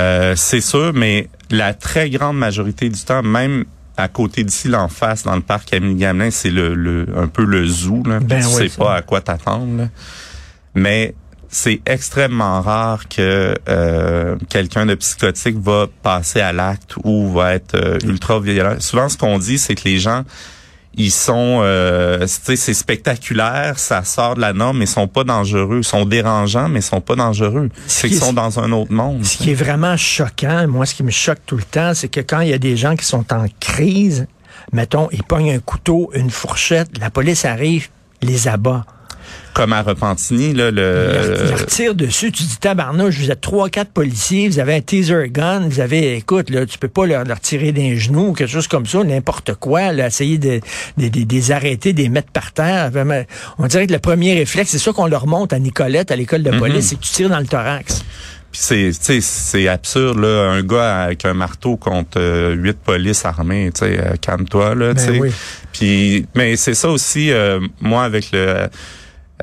Euh, 0.00 0.34
c'est 0.36 0.60
sûr, 0.60 0.92
mais 0.94 1.28
la 1.50 1.74
très 1.74 2.10
grande 2.10 2.38
majorité 2.38 2.88
du 2.88 3.00
temps, 3.00 3.22
même 3.22 3.64
à 3.96 4.08
côté 4.08 4.44
d'ici, 4.44 4.68
l'en 4.68 4.88
face, 4.88 5.24
dans 5.24 5.34
le 5.36 5.42
parc 5.42 5.70
Camille 5.70 5.96
Gamelin, 5.96 6.30
c'est 6.30 6.50
le, 6.50 6.74
le, 6.74 7.06
un 7.16 7.26
peu 7.26 7.44
le 7.44 7.66
zoo. 7.66 8.02
Là, 8.06 8.20
ben 8.20 8.40
tu 8.40 8.46
sais 8.46 8.68
pas 8.68 8.96
à 8.96 9.02
quoi 9.02 9.20
t'attendre. 9.20 9.88
Mais 10.74 11.14
c'est 11.48 11.80
extrêmement 11.84 12.60
rare 12.62 13.08
que 13.08 13.54
euh, 13.68 14.36
quelqu'un 14.48 14.86
de 14.86 14.94
psychotique 14.94 15.58
va 15.58 15.86
passer 16.02 16.40
à 16.40 16.52
l'acte 16.52 16.94
ou 17.04 17.30
va 17.32 17.54
être 17.54 17.74
euh, 17.74 17.98
ultra 18.04 18.40
violent. 18.40 18.76
Souvent, 18.78 19.08
ce 19.08 19.18
qu'on 19.18 19.38
dit, 19.38 19.58
c'est 19.58 19.74
que 19.74 19.84
les 19.84 19.98
gens 19.98 20.24
ils 20.94 21.10
sont 21.10 21.60
euh, 21.62 22.26
c'est 22.26 22.56
spectaculaire, 22.74 23.78
ça 23.78 24.02
sort 24.04 24.34
de 24.34 24.40
la 24.40 24.52
norme, 24.52 24.78
mais 24.78 24.84
ils 24.84 24.88
sont 24.88 25.06
pas 25.06 25.24
dangereux, 25.24 25.78
ils 25.78 25.84
sont 25.84 26.04
dérangeants, 26.04 26.68
mais 26.68 26.80
ils 26.80 26.84
sont 26.84 27.00
pas 27.00 27.14
dangereux. 27.14 27.70
C'est 27.86 28.08
qu'ils 28.08 28.18
sont 28.18 28.32
dans 28.32 28.58
un 28.58 28.72
autre 28.72 28.92
monde. 28.92 29.24
Ce 29.24 29.36
qui 29.36 29.52
est 29.52 29.54
vraiment 29.54 29.96
choquant, 29.96 30.66
moi 30.66 30.86
ce 30.86 30.94
qui 30.94 31.02
me 31.02 31.10
choque 31.10 31.38
tout 31.46 31.56
le 31.56 31.62
temps, 31.62 31.94
c'est 31.94 32.08
que 32.08 32.20
quand 32.20 32.40
il 32.40 32.48
y 32.48 32.54
a 32.54 32.58
des 32.58 32.76
gens 32.76 32.96
qui 32.96 33.04
sont 33.04 33.32
en 33.32 33.46
crise, 33.60 34.26
mettons, 34.72 35.08
ils 35.12 35.22
pognent 35.22 35.52
un 35.52 35.60
couteau, 35.60 36.10
une 36.14 36.30
fourchette, 36.30 36.98
la 36.98 37.10
police 37.10 37.44
arrive, 37.44 37.88
les 38.22 38.48
abat 38.48 38.84
comme 39.54 39.72
à 39.72 39.82
Repentigny, 39.82 40.54
là, 40.54 40.70
le... 40.70 41.48
Il 41.48 41.54
retire 41.54 41.94
dessus, 41.94 42.30
tu 42.30 42.44
dis 42.44 42.58
tabarnouche, 42.58 43.18
vous 43.18 43.30
êtes 43.30 43.40
trois, 43.40 43.68
quatre 43.68 43.90
policiers, 43.90 44.48
vous 44.48 44.58
avez 44.58 44.76
un 44.76 44.80
teaser 44.80 45.28
gun, 45.28 45.68
vous 45.68 45.80
avez, 45.80 46.16
écoute, 46.16 46.50
là, 46.50 46.64
tu 46.66 46.78
peux 46.78 46.88
pas 46.88 47.06
leur, 47.06 47.24
leur 47.24 47.40
tirer 47.40 47.72
d'un 47.72 47.96
genou 47.96 48.28
ou 48.28 48.32
quelque 48.32 48.50
chose 48.50 48.68
comme 48.68 48.86
ça, 48.86 49.02
n'importe 49.02 49.54
quoi, 49.54 49.92
là, 49.92 50.06
essayer 50.06 50.38
de, 50.38 50.60
de, 50.98 51.08
de, 51.08 51.26
les 51.28 51.50
arrêter, 51.50 51.92
de 51.92 52.02
les 52.02 52.08
mettre 52.08 52.30
par 52.30 52.52
terre. 52.52 52.90
On 53.58 53.66
dirait 53.66 53.86
que 53.86 53.92
le 53.92 53.98
premier 53.98 54.34
réflexe, 54.34 54.70
c'est 54.70 54.78
ça 54.78 54.92
qu'on 54.92 55.06
leur 55.06 55.26
montre 55.26 55.54
à 55.54 55.58
Nicolette, 55.58 56.10
à 56.10 56.16
l'école 56.16 56.42
de 56.42 56.50
police, 56.50 56.76
mhm. 56.76 56.82
c'est 56.82 56.96
que 56.96 57.02
tu 57.02 57.12
tires 57.12 57.30
dans 57.30 57.40
le 57.40 57.46
thorax. 57.46 58.04
Puis 58.52 58.92
c'est 58.92 59.20
c'est 59.20 59.68
absurde 59.68 60.18
là, 60.18 60.50
un 60.50 60.62
gars 60.62 61.04
avec 61.04 61.24
un 61.24 61.34
marteau 61.34 61.76
contre 61.76 62.18
euh, 62.18 62.52
huit 62.52 62.76
polices 62.76 63.24
armées, 63.24 63.70
tu 63.72 63.86
sais, 63.86 64.00
euh, 64.00 64.16
calme-toi 64.20 64.74
là, 64.74 64.94
tu 64.94 65.06
ben 65.06 65.30
sais. 65.30 65.36
Puis 65.72 66.26
mais 66.34 66.56
c'est 66.56 66.74
ça 66.74 66.88
aussi 66.88 67.30
euh, 67.30 67.60
moi 67.80 68.02
avec 68.02 68.32
le 68.32 68.68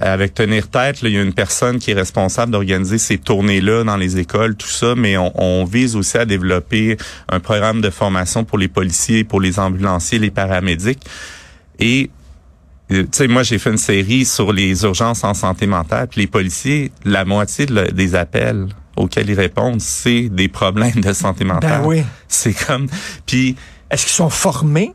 avec 0.01 0.33
Tenir 0.33 0.69
Tête, 0.69 0.99
il 1.01 1.09
y 1.09 1.17
a 1.17 1.21
une 1.21 1.33
personne 1.33 1.79
qui 1.79 1.91
est 1.91 1.95
responsable 1.95 2.51
d'organiser 2.51 2.97
ces 2.97 3.17
tournées-là 3.17 3.83
dans 3.83 3.97
les 3.97 4.17
écoles, 4.17 4.55
tout 4.55 4.67
ça, 4.67 4.95
mais 4.95 5.17
on, 5.17 5.31
on, 5.35 5.65
vise 5.65 5.95
aussi 5.95 6.17
à 6.17 6.25
développer 6.25 6.97
un 7.29 7.39
programme 7.39 7.81
de 7.81 7.89
formation 7.89 8.43
pour 8.43 8.57
les 8.57 8.67
policiers, 8.67 9.23
pour 9.23 9.41
les 9.41 9.59
ambulanciers, 9.59 10.19
les 10.19 10.31
paramédics. 10.31 11.03
Et 11.79 12.09
tu 12.89 13.05
sais, 13.11 13.27
moi, 13.27 13.43
j'ai 13.43 13.59
fait 13.59 13.71
une 13.71 13.77
série 13.77 14.25
sur 14.25 14.53
les 14.53 14.83
urgences 14.83 15.23
en 15.23 15.33
santé 15.33 15.67
mentale, 15.67 16.07
puis 16.07 16.21
les 16.21 16.27
policiers, 16.27 16.91
la 17.03 17.25
moitié 17.25 17.65
des 17.65 18.15
appels 18.15 18.67
auxquels 18.95 19.29
ils 19.29 19.39
répondent, 19.39 19.81
c'est 19.81 20.29
des 20.29 20.47
problèmes 20.47 21.01
de 21.01 21.13
santé 21.13 21.43
ben 21.43 21.55
mentale. 21.55 21.81
Ben 21.81 21.87
oui. 21.87 22.03
C'est 22.27 22.53
comme, 22.53 22.87
puis... 23.25 23.55
Est-ce 23.89 24.05
qu'ils 24.05 24.15
sont 24.15 24.29
formés? 24.29 24.93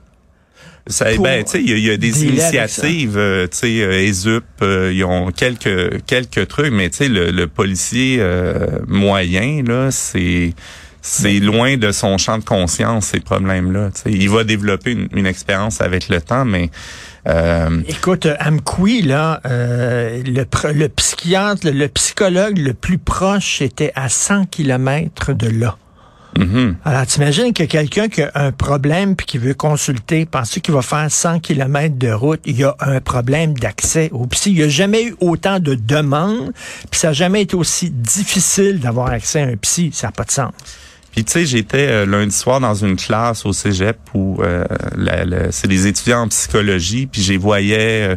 Ça, 0.87 1.17
ben, 1.17 1.45
tu 1.45 1.53
sais, 1.53 1.63
il 1.63 1.79
y, 1.79 1.91
a 1.91 1.97
des 1.97 2.25
initiatives, 2.25 3.17
euh, 3.17 3.47
tu 3.47 3.59
sais, 3.59 3.83
euh, 3.83 4.03
ESUP, 4.03 4.45
euh, 4.63 4.93
ils 4.93 5.05
ont 5.05 5.31
quelques 5.31 6.05
quelques 6.07 6.49
trucs, 6.49 6.73
mais 6.73 6.91
tu 6.91 6.99
sais, 6.99 7.09
le, 7.09 7.31
le, 7.31 7.47
policier 7.47 8.21
moyen 8.89 9.63
là, 9.65 9.91
c'est 9.91 10.55
c'est 11.01 11.41
loin 11.41 11.77
de 11.77 11.93
son 11.93 12.19
champ 12.19 12.39
de 12.39 12.45
conscience 12.45 13.07
ces 13.07 13.21
problèmes-là. 13.21 13.91
Il 14.07 14.31
va 14.31 14.45
développer 14.45 14.93
une, 14.93 15.09
une 15.15 15.27
expérience 15.27 15.81
avec 15.81 16.09
le 16.09 16.21
temps, 16.21 16.45
mais 16.45 16.71
euh, 17.29 17.83
Écoute, 17.87 18.27
Amkoui, 18.41 19.03
là, 19.03 19.41
euh, 19.47 20.23
le, 20.25 20.73
le 20.73 20.89
psychiatre, 20.89 21.69
le, 21.71 21.89
psychologue 21.89 22.59
le 22.59 22.75
plus 22.75 22.99
proche 22.99 23.63
était 23.63 23.93
à 23.95 24.09
100 24.09 24.47
kilomètres 24.47 25.33
de 25.33 25.49
là. 25.49 25.77
Mm-hmm. 26.39 26.75
Alors, 26.85 27.07
t'imagines 27.07 27.53
que 27.53 27.65
quelqu'un 27.65 28.09
qui 28.09 28.23
a 28.23 28.31
un 28.35 28.53
problème 28.53 29.17
puis 29.17 29.27
qui 29.27 29.39
veut 29.39 29.55
consulter, 29.55 30.25
penses 30.25 30.59
qu'il 30.59 30.75
va 30.75 30.83
faire 30.83 31.11
100 31.11 31.41
kilomètres 31.41 31.99
de 31.99 32.11
route, 32.11 32.41
il 32.45 32.59
y 32.59 32.65
a 32.65 32.75
un 32.81 33.01
problème 33.01 33.55
d'accès 33.55 34.09
au 34.13 34.27
psy. 34.27 34.51
Il 34.51 34.57
n'y 34.57 34.63
a 34.63 34.69
jamais 34.69 35.05
eu 35.05 35.17
autant 35.21 35.61
de 35.61 35.75
demandes, 35.75 36.53
puis 36.91 37.01
ça 37.01 37.09
n'a 37.09 37.13
jamais 37.13 37.43
été 37.43 37.57
aussi 37.57 37.91
difficile 37.91 38.81
d'avoir 38.81 39.09
accès 39.09 39.43
à 39.43 39.47
un 39.47 39.57
psy. 39.57 39.91
Ça 39.93 40.09
n'a 40.09 40.13
pas 40.13 40.25
de 40.25 40.31
sens. 40.31 40.53
Puis 41.13 41.25
tu 41.25 41.33
sais, 41.33 41.47
j'étais 41.47 41.89
euh, 41.89 42.07
lundi 42.07 42.35
soir 42.35 42.59
dans 42.59 42.75
une 42.75 42.97
classe 42.97 43.45
au 43.45 43.53
Cégep 43.53 43.99
où 44.15 44.43
euh, 44.43 44.65
c'est 45.51 45.69
des 45.69 45.87
étudiants 45.87 46.23
en 46.23 46.29
psychologie, 46.29 47.07
puis 47.07 47.21
j'y 47.21 47.37
voyais 47.37 48.13
euh, 48.13 48.17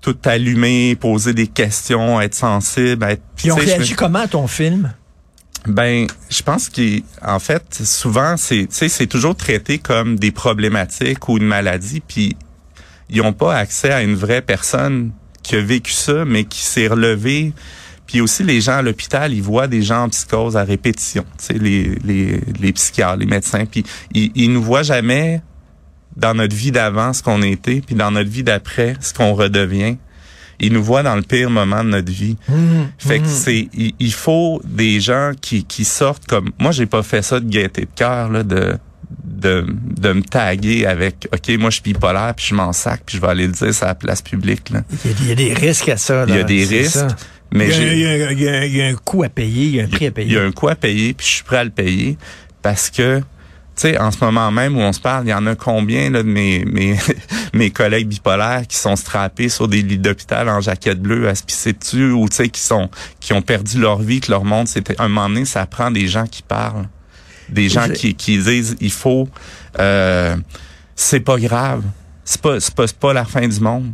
tout 0.00 0.16
allumer, 0.24 0.94
poser 0.94 1.34
des 1.34 1.48
questions, 1.48 2.20
être 2.20 2.36
sensible, 2.36 3.04
être. 3.04 3.22
Ils 3.44 3.52
ont 3.52 3.56
réagi 3.56 3.94
comment 3.94 4.20
à 4.20 4.28
ton 4.28 4.46
film? 4.46 4.92
Ben, 5.66 6.06
je 6.30 6.42
pense 6.42 6.68
qu'en 6.68 7.38
fait, 7.38 7.74
souvent, 7.84 8.36
c'est, 8.36 8.68
c'est 8.70 9.06
toujours 9.06 9.34
traité 9.34 9.78
comme 9.78 10.18
des 10.18 10.30
problématiques 10.30 11.28
ou 11.28 11.38
une 11.38 11.46
maladie, 11.46 12.00
puis 12.00 12.36
ils 13.10 13.22
n'ont 13.22 13.32
pas 13.32 13.56
accès 13.56 13.92
à 13.92 14.02
une 14.02 14.14
vraie 14.14 14.42
personne 14.42 15.12
qui 15.42 15.56
a 15.56 15.60
vécu 15.60 15.92
ça, 15.92 16.24
mais 16.24 16.44
qui 16.44 16.62
s'est 16.62 16.88
relevée 16.88 17.52
puis 18.06 18.20
aussi, 18.20 18.44
les 18.44 18.60
gens 18.60 18.76
à 18.76 18.82
l'hôpital, 18.82 19.32
ils 19.32 19.42
voient 19.42 19.66
des 19.66 19.82
gens 19.82 20.04
en 20.04 20.08
psychose 20.08 20.56
à 20.56 20.62
répétition, 20.62 21.24
les, 21.50 21.96
les, 22.04 22.40
les 22.60 22.72
psychiatres, 22.72 23.18
les 23.18 23.26
médecins. 23.26 23.66
Puis 23.66 23.84
ils, 24.12 24.30
ils 24.34 24.52
nous 24.52 24.62
voient 24.62 24.84
jamais 24.84 25.42
dans 26.16 26.34
notre 26.34 26.54
vie 26.54 26.70
d'avant 26.70 27.12
ce 27.12 27.22
qu'on 27.22 27.42
était, 27.42 27.82
puis 27.84 27.94
dans 27.94 28.10
notre 28.10 28.30
vie 28.30 28.44
d'après 28.44 28.96
ce 29.00 29.12
qu'on 29.12 29.34
redevient. 29.34 29.96
Ils 30.60 30.72
nous 30.72 30.82
voient 30.82 31.02
dans 31.02 31.16
le 31.16 31.22
pire 31.22 31.50
moment 31.50 31.84
de 31.84 31.90
notre 31.90 32.12
vie. 32.12 32.36
Mmh, 32.48 32.54
fait 32.98 33.18
que 33.18 33.24
mmh. 33.24 33.28
c'est, 33.28 33.68
il, 33.98 34.12
faut 34.12 34.60
des 34.64 35.00
gens 35.00 35.32
qui, 35.40 35.64
qui 35.64 35.84
sortent 35.84 36.26
comme, 36.26 36.50
moi 36.58 36.72
j'ai 36.72 36.86
pas 36.86 37.02
fait 37.02 37.22
ça 37.22 37.40
de 37.40 37.48
gaieté 37.48 37.82
de 37.82 37.88
cœur 37.94 38.30
là, 38.30 38.42
de 38.42 38.78
de, 39.24 39.66
de 39.68 40.12
me 40.12 40.22
taguer 40.22 40.86
avec 40.86 41.28
OK, 41.32 41.58
moi 41.58 41.70
je 41.70 41.74
suis 41.74 41.92
bipolaire, 41.92 42.34
puis 42.34 42.46
je 42.48 42.54
m'en 42.54 42.72
sac, 42.72 43.02
puis 43.04 43.16
je 43.16 43.22
vais 43.22 43.28
aller 43.28 43.46
le 43.46 43.52
dire 43.52 43.74
sur 43.74 43.86
la 43.86 43.94
place 43.94 44.22
publique. 44.22 44.70
Là. 44.70 44.82
Il, 45.04 45.28
y 45.28 45.32
a, 45.32 45.34
des 45.34 45.54
risques 45.54 45.88
à 45.88 45.96
ça. 45.96 46.24
il 46.26 46.34
y 46.34 46.38
a 46.38 46.42
des 46.42 46.64
risques. 46.64 46.98
Mais 47.52 47.68
il 47.68 47.98
y, 47.98 48.06
a, 48.06 48.32
il, 48.32 48.76
y 48.76 48.82
a, 48.82 48.86
un 48.86 48.94
coût 48.94 49.22
à 49.22 49.28
payer, 49.28 49.66
il 49.66 49.76
y 49.76 49.80
a 49.80 49.84
un 49.84 49.88
prix 49.88 50.06
à 50.06 50.10
payer. 50.10 50.28
Il 50.28 50.34
y 50.34 50.38
a 50.38 50.42
un 50.42 50.50
coût 50.50 50.68
à 50.68 50.74
payer, 50.74 51.14
puis 51.14 51.26
je 51.26 51.32
suis 51.32 51.44
prêt 51.44 51.58
à 51.58 51.64
le 51.64 51.70
payer 51.70 52.18
parce 52.60 52.90
que, 52.90 53.20
tu 53.76 53.82
sais, 53.82 53.98
en 53.98 54.10
ce 54.10 54.24
moment 54.24 54.50
même 54.50 54.76
où 54.76 54.80
on 54.80 54.92
se 54.92 55.00
parle, 55.00 55.26
il 55.26 55.30
y 55.30 55.34
en 55.34 55.46
a 55.46 55.54
combien 55.54 56.08
là, 56.08 56.22
de 56.22 56.28
mes, 56.28 56.64
mes, 56.64 56.96
mes 57.52 57.70
collègues 57.70 58.08
bipolaires 58.08 58.66
qui 58.66 58.76
sont 58.76 58.96
strappés 58.96 59.50
sur 59.50 59.68
des 59.68 59.82
lits 59.82 59.98
d'hôpital 59.98 60.48
en 60.48 60.62
jaquette 60.62 61.00
bleue 61.00 61.28
à 61.28 61.34
se 61.34 61.42
pisser 61.42 61.74
dessus 61.74 62.10
ou 62.10 62.26
tu 62.28 62.36
sais 62.36 62.48
qui 62.48 62.60
sont 62.60 62.88
qui 63.20 63.34
ont 63.34 63.42
perdu 63.42 63.78
leur 63.78 64.00
vie, 64.00 64.20
que 64.20 64.30
leur 64.30 64.44
monde 64.44 64.66
c'était 64.66 64.98
un 64.98 65.08
moment 65.08 65.28
donné, 65.28 65.44
ça 65.44 65.66
prend 65.66 65.90
des 65.90 66.08
gens 66.08 66.26
qui 66.26 66.42
parlent, 66.42 66.88
des 67.50 67.68
gens 67.68 67.88
qui, 67.88 68.14
qui 68.14 68.38
disent 68.38 68.76
il 68.80 68.92
faut, 68.92 69.28
euh, 69.78 70.36
c'est 70.94 71.20
pas 71.20 71.38
grave, 71.38 71.82
c'est 72.24 72.40
pas 72.40 72.58
c'est 72.60 72.74
pas, 72.74 72.86
pas 72.98 73.12
la 73.12 73.26
fin 73.26 73.46
du 73.46 73.60
monde 73.60 73.92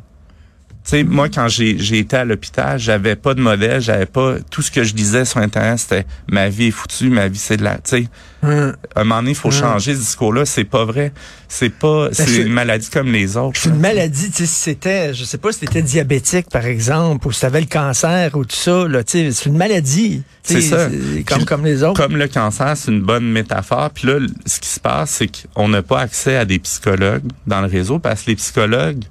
sais, 0.97 1.05
moi, 1.05 1.29
quand 1.29 1.49
j'ai, 1.49 1.99
été 1.99 2.17
à 2.17 2.25
l'hôpital, 2.25 2.79
j'avais 2.79 3.17
pas 3.17 3.35
de 3.35 3.41
modèle, 3.41 3.81
j'avais 3.81 4.07
pas 4.07 4.37
tout 4.51 4.63
ce 4.63 4.71
que 4.71 4.85
je 4.85 4.95
disais 4.95 5.25
sur 5.25 5.39
Internet, 5.39 5.79
c'était 5.79 6.07
ma 6.31 6.49
vie 6.49 6.67
est 6.67 6.71
foutue, 6.71 7.09
ma 7.09 7.29
vie 7.29 7.39
c'est 7.39 7.57
de 7.57 7.65
la. 7.65 7.77
Tu 7.77 7.81
sais, 7.85 8.09
hum. 8.43 8.77
un 8.95 9.05
moment 9.05 9.21
donné, 9.21 9.31
il 9.31 9.37
faut 9.37 9.49
hum. 9.49 9.55
changer 9.55 9.95
ce 9.95 10.01
discours-là. 10.01 10.45
C'est 10.45 10.65
pas 10.65 10.85
vrai. 10.85 11.13
C'est 11.49 11.71
pas. 11.71 12.09
Ben, 12.09 12.15
c'est 12.15 12.43
une 12.43 12.53
maladie 12.53 12.91
comme 12.91 13.11
les 13.11 13.37
autres. 13.37 13.59
C'est 13.61 13.71
une 13.71 13.81
maladie. 13.81 14.31
Tu 14.31 14.39
sais, 14.39 14.47
si 14.47 14.55
c'était, 14.55 15.15
je 15.15 15.25
sais 15.25 15.39
pas, 15.39 15.53
si 15.53 15.61
t'étais 15.61 15.83
diabétique 15.83 16.51
par 16.51 16.67
exemple, 16.67 17.27
ou 17.27 17.33
si 17.33 17.41
t'avais 17.41 17.61
le 17.61 17.67
cancer 17.67 18.37
ou 18.37 18.45
tout 18.45 18.57
ça, 18.57 18.87
là, 18.87 19.03
tu 19.03 19.13
sais, 19.13 19.31
c'est 19.33 19.49
une 19.49 19.57
maladie. 19.57 20.23
C'est 20.43 20.61
ça. 20.61 20.89
Comme 21.27 21.45
comme 21.45 21.65
les 21.65 21.83
autres. 21.83 22.01
Comme 22.01 22.17
le 22.17 22.29
cancer, 22.29 22.77
c'est 22.77 22.91
une 22.91 23.03
bonne 23.03 23.31
métaphore. 23.31 23.91
Puis 23.91 24.09
là, 24.09 24.19
ce 24.45 24.61
qui 24.61 24.69
se 24.69 24.81
passe, 24.81 25.11
c'est 25.11 25.29
qu'on 25.55 25.69
n'a 25.69 25.83
pas 25.83 26.01
accès 26.01 26.37
à 26.37 26.45
des 26.45 26.59
psychologues 26.59 27.25
dans 27.47 27.61
le 27.61 27.69
réseau 27.69 27.99
parce 27.99 28.23
que 28.23 28.31
les 28.31 28.37
psychologues 28.37 29.05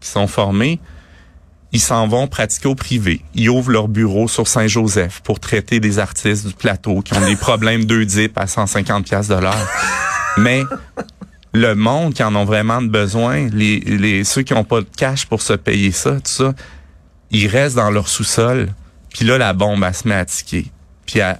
qui 0.00 0.08
sont 0.08 0.26
formés 0.26 0.80
ils 1.72 1.80
s'en 1.80 2.08
vont 2.08 2.26
pratiquer 2.26 2.68
au 2.68 2.74
privé. 2.74 3.22
Ils 3.34 3.48
ouvrent 3.48 3.70
leur 3.70 3.88
bureau 3.88 4.28
sur 4.28 4.48
Saint-Joseph 4.48 5.20
pour 5.22 5.40
traiter 5.40 5.80
des 5.80 5.98
artistes 5.98 6.46
du 6.46 6.54
plateau 6.54 7.00
qui 7.00 7.14
ont 7.14 7.24
des 7.24 7.36
problèmes 7.40 7.84
d'Oedipe 7.84 8.36
à 8.36 8.46
150 8.46 9.04
pièces 9.04 9.28
de 9.28 9.34
l'heure. 9.34 9.68
Mais 10.36 10.62
le 11.52 11.74
monde 11.74 12.14
qui 12.14 12.22
en 12.22 12.34
ont 12.34 12.44
vraiment 12.44 12.82
besoin, 12.82 13.48
les, 13.52 13.80
les 13.80 14.24
ceux 14.24 14.42
qui 14.42 14.54
n'ont 14.54 14.64
pas 14.64 14.80
de 14.80 14.88
cash 14.96 15.26
pour 15.26 15.42
se 15.42 15.52
payer 15.52 15.92
ça, 15.92 16.12
tout 16.12 16.20
ça, 16.24 16.54
ils 17.30 17.46
restent 17.46 17.76
dans 17.76 17.90
leur 17.90 18.08
sous-sol. 18.08 18.68
Puis 19.10 19.24
là, 19.24 19.38
la 19.38 19.52
bombe, 19.52 19.84
elle 19.86 19.94
se 19.94 20.08
met 20.08 20.14
à 20.14 20.24
tiquer 20.24 20.66
puis 21.06 21.20
elle, 21.20 21.36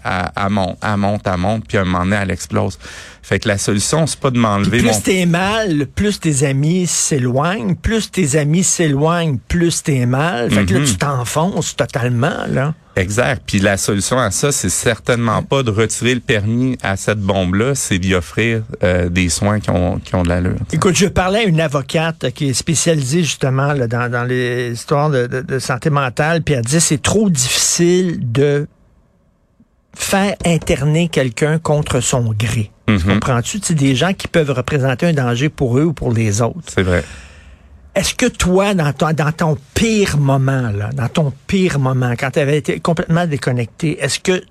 monte, 0.50 0.79
elle 0.83 0.97
monte, 0.97 1.23
elle 1.26 1.37
monte, 1.37 1.64
puis 1.67 1.79
à 1.79 1.83
un 1.83 1.85
moment 1.85 2.05
donné, 2.05 2.17
elle 2.23 2.31
explose. 2.31 2.79
Fait 3.23 3.38
que 3.38 3.49
la 3.49 3.59
solution, 3.59 4.07
c'est 4.07 4.19
pas 4.19 4.31
de 4.31 4.38
m'enlever 4.38 4.83
mon... 4.83 4.90
Plus 4.90 5.02
t'es 5.02 5.26
mal, 5.26 5.87
plus 5.87 6.19
tes 6.19 6.45
amis 6.45 6.87
s'éloignent, 6.87 7.76
plus 7.76 8.11
tes 8.11 8.37
amis 8.37 8.64
s'éloignent, 8.64 9.38
plus 9.47 9.83
t'es 9.83 10.07
mal. 10.07 10.50
Fait 10.50 10.67
que 10.67 10.75
là, 10.75 10.81
mhm. 10.81 10.87
tu 10.87 10.97
t'enfonces 10.97 11.76
totalement, 11.76 12.47
là. 12.49 12.75
Exact. 12.97 13.43
Puis 13.47 13.61
la 13.61 13.76
solution 13.76 14.19
à 14.19 14.31
ça, 14.31 14.50
c'est 14.50 14.69
certainement 14.69 15.43
pas 15.43 15.62
de 15.62 15.71
retirer 15.71 16.14
le 16.14 16.21
permis 16.21 16.76
à 16.83 16.97
cette 16.97 17.21
bombe-là, 17.21 17.75
c'est 17.75 17.99
d'y 17.99 18.14
offrir 18.14 18.62
euh, 18.83 19.09
des 19.09 19.29
soins 19.29 19.61
qui 19.61 19.71
ont, 19.71 20.00
qui 20.00 20.14
ont 20.17 20.23
de 20.23 20.29
l'allure. 20.29 20.57
Écoute, 20.73 20.97
je 20.97 21.07
parlais 21.07 21.40
à 21.40 21.45
une 21.45 21.61
avocate 21.61 22.33
qui 22.33 22.49
est 22.49 22.55
spécialisée 22.55 23.23
justement 23.23 23.73
là, 23.73 23.87
dans, 23.87 24.11
dans 24.11 24.25
les 24.25 24.73
histoires 24.73 25.09
de, 25.09 25.26
de, 25.29 25.40
de 25.40 25.59
santé 25.59 25.88
mentale, 25.88 26.43
puis 26.43 26.55
elle 26.55 26.64
dit 26.64 26.81
c'est 26.81 27.00
trop 27.00 27.31
difficile 27.31 28.19
de 28.21 28.67
faire 29.94 30.37
interner 30.44 31.09
quelqu'un 31.09 31.59
contre 31.59 32.00
son 32.00 32.32
gré. 32.32 32.70
Tu 32.87 32.94
mhm. 32.94 33.14
comprends-tu? 33.14 33.61
C'est 33.62 33.75
des 33.75 33.94
gens 33.94 34.12
qui 34.12 34.28
peuvent 34.28 34.50
représenter 34.50 35.06
un 35.06 35.12
danger 35.12 35.49
pour 35.49 35.78
eux 35.78 35.85
ou 35.85 35.92
pour 35.92 36.12
les 36.12 36.42
autres. 36.42 36.68
C'est 36.68 36.82
vrai. 36.82 37.04
Est-ce 37.94 38.14
que 38.14 38.26
toi, 38.26 38.75
dans 38.75 38.92
ton, 38.92 39.12
dans 39.12 39.32
ton 39.32 39.59
pire 39.75 40.16
moment, 40.16 40.70
là, 40.70 40.90
dans 40.92 41.09
ton 41.09 41.32
pire 41.47 41.78
moment, 41.78 42.12
quand 42.18 42.30
tu 42.30 42.38
avais 42.38 42.59
été 42.59 42.78
complètement 42.78 43.26
déconnecté, 43.26 43.99
est-ce 44.00 44.20
que 44.20 44.42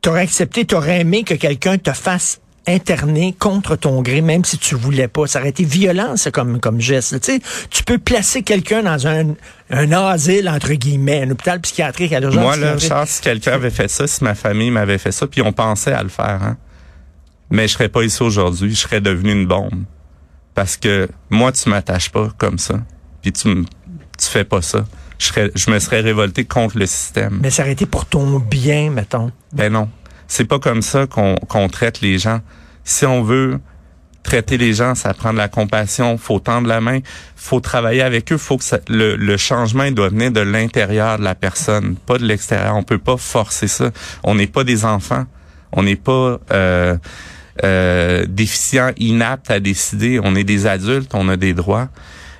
tu 0.00 0.08
aurais 0.08 0.22
accepté, 0.22 0.64
tu 0.64 0.74
aurais 0.74 1.00
aimé 1.00 1.24
que 1.24 1.34
quelqu'un 1.34 1.76
te 1.76 1.92
fasse 1.92 2.40
interné 2.68 3.34
contre 3.38 3.76
ton 3.76 4.02
gré, 4.02 4.20
même 4.20 4.44
si 4.44 4.58
tu 4.58 4.74
voulais 4.74 5.08
pas. 5.08 5.26
Ça 5.26 5.40
aurait 5.40 5.48
été 5.48 5.64
violent, 5.64 6.16
ça, 6.16 6.30
comme, 6.30 6.60
comme 6.60 6.80
geste. 6.80 7.20
Tu 7.20 7.32
sais, 7.32 7.40
tu 7.70 7.82
peux 7.82 7.98
placer 7.98 8.42
quelqu'un 8.42 8.82
dans 8.82 9.06
un, 9.06 9.34
un 9.70 9.92
asile, 9.92 10.48
entre 10.48 10.72
guillemets, 10.74 11.22
un 11.22 11.30
hôpital 11.30 11.60
psychiatrique 11.60 12.12
à 12.12 12.20
l'urgence. 12.20 12.42
Moi, 12.42 12.56
là, 12.56 12.78
Charles, 12.78 13.06
si 13.06 13.20
quelqu'un 13.20 13.52
avait 13.52 13.70
fait 13.70 13.88
ça, 13.88 14.06
si 14.06 14.22
ma 14.22 14.34
famille 14.34 14.70
m'avait 14.70 14.98
fait 14.98 15.12
ça, 15.12 15.26
puis 15.26 15.42
on 15.42 15.52
pensait 15.52 15.92
à 15.92 16.02
le 16.02 16.08
faire, 16.08 16.42
hein. 16.42 16.56
Mais 17.50 17.66
je 17.66 17.72
serais 17.72 17.88
pas 17.88 18.02
ici 18.02 18.22
aujourd'hui, 18.22 18.74
je 18.74 18.80
serais 18.80 19.00
devenu 19.00 19.32
une 19.32 19.46
bombe. 19.46 19.84
Parce 20.54 20.76
que 20.76 21.08
moi, 21.30 21.52
tu 21.52 21.68
m'attaches 21.70 22.10
pas 22.10 22.28
comme 22.36 22.58
ça. 22.58 22.74
Puis 23.22 23.32
tu, 23.32 23.64
tu 24.18 24.26
fais 24.26 24.44
pas 24.44 24.60
ça. 24.60 24.84
Je, 25.18 25.26
serais, 25.26 25.50
je 25.54 25.70
me 25.70 25.78
serais 25.78 26.00
révolté 26.00 26.44
contre 26.44 26.78
le 26.78 26.86
système. 26.86 27.38
Mais 27.42 27.50
ça 27.50 27.62
aurait 27.62 27.72
été 27.72 27.86
pour 27.86 28.06
ton 28.06 28.38
bien, 28.38 28.90
mettons. 28.90 29.32
Ben 29.52 29.72
non. 29.72 29.88
C'est 30.26 30.44
pas 30.44 30.58
comme 30.58 30.82
ça 30.82 31.06
qu'on 31.06 31.68
traite 31.68 32.00
les 32.00 32.18
gens. 32.18 32.40
Si 32.88 33.04
on 33.04 33.22
veut 33.22 33.60
traiter 34.22 34.56
les 34.56 34.72
gens, 34.72 34.94
ça 34.94 35.12
prend 35.12 35.34
de 35.34 35.36
la 35.36 35.48
compassion, 35.48 36.16
faut 36.16 36.40
tendre 36.40 36.68
la 36.68 36.80
main, 36.80 37.00
faut 37.36 37.60
travailler 37.60 38.00
avec 38.00 38.32
eux, 38.32 38.38
faut 38.38 38.56
que 38.56 38.64
le, 38.88 39.36
changement 39.36 39.90
doit 39.90 40.08
venir 40.08 40.32
de 40.32 40.40
l'intérieur 40.40 41.18
de 41.18 41.22
la 41.22 41.34
personne, 41.34 41.96
pas 41.96 42.16
de 42.16 42.24
l'extérieur. 42.24 42.74
On 42.76 42.82
peut 42.82 42.96
pas 42.96 43.18
forcer 43.18 43.68
ça. 43.68 43.90
On 44.24 44.36
n'est 44.36 44.46
pas 44.46 44.64
des 44.64 44.86
enfants, 44.86 45.26
on 45.70 45.82
n'est 45.82 45.96
pas 45.96 46.40
euh, 46.50 46.96
euh, 47.62 48.24
déficients, 48.26 48.92
inaptes 48.96 49.50
à 49.50 49.60
décider. 49.60 50.18
On 50.24 50.34
est 50.34 50.44
des 50.44 50.66
adultes, 50.66 51.10
on 51.12 51.28
a 51.28 51.36
des 51.36 51.52
droits. 51.52 51.90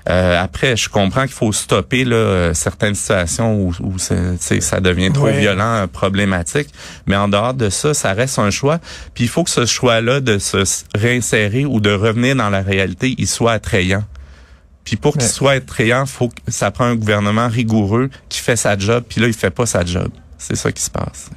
Euh, 0.08 0.42
après, 0.42 0.76
je 0.76 0.88
comprends 0.88 1.22
qu'il 1.22 1.32
faut 1.32 1.52
stopper 1.52 2.04
là, 2.04 2.16
euh, 2.16 2.54
certaines 2.54 2.94
situations 2.94 3.60
où, 3.60 3.74
où 3.80 3.98
ça 3.98 4.80
devient 4.80 5.12
trop 5.12 5.28
violent, 5.28 5.86
problématique. 5.88 6.68
Mais 7.06 7.16
en 7.16 7.28
dehors 7.28 7.54
de 7.54 7.68
ça, 7.68 7.92
ça 7.94 8.12
reste 8.14 8.38
un 8.38 8.50
choix. 8.50 8.78
Puis 9.14 9.24
il 9.24 9.28
faut 9.28 9.44
que 9.44 9.50
ce 9.50 9.66
choix-là 9.66 10.20
de 10.20 10.38
se 10.38 10.64
réinsérer 10.94 11.64
ou 11.66 11.80
de 11.80 11.90
revenir 11.90 12.36
dans 12.36 12.50
la 12.50 12.62
réalité, 12.62 13.14
il 13.18 13.28
soit 13.28 13.52
attrayant. 13.52 14.04
Puis 14.84 14.96
pour 14.96 15.18
qu'il 15.18 15.28
soit 15.28 15.52
attrayant, 15.52 16.06
faut 16.06 16.28
que 16.28 16.34
ça 16.48 16.70
prend 16.70 16.86
un 16.86 16.94
gouvernement 16.94 17.48
rigoureux 17.48 18.08
qui 18.30 18.40
fait 18.40 18.56
sa 18.56 18.78
job, 18.78 19.04
puis 19.06 19.20
là, 19.20 19.26
il 19.26 19.34
fait 19.34 19.50
pas 19.50 19.66
sa 19.66 19.84
job. 19.84 20.08
C'est 20.38 20.56
ça 20.56 20.72
qui 20.72 20.82
se 20.82 20.88
passe. 20.88 21.28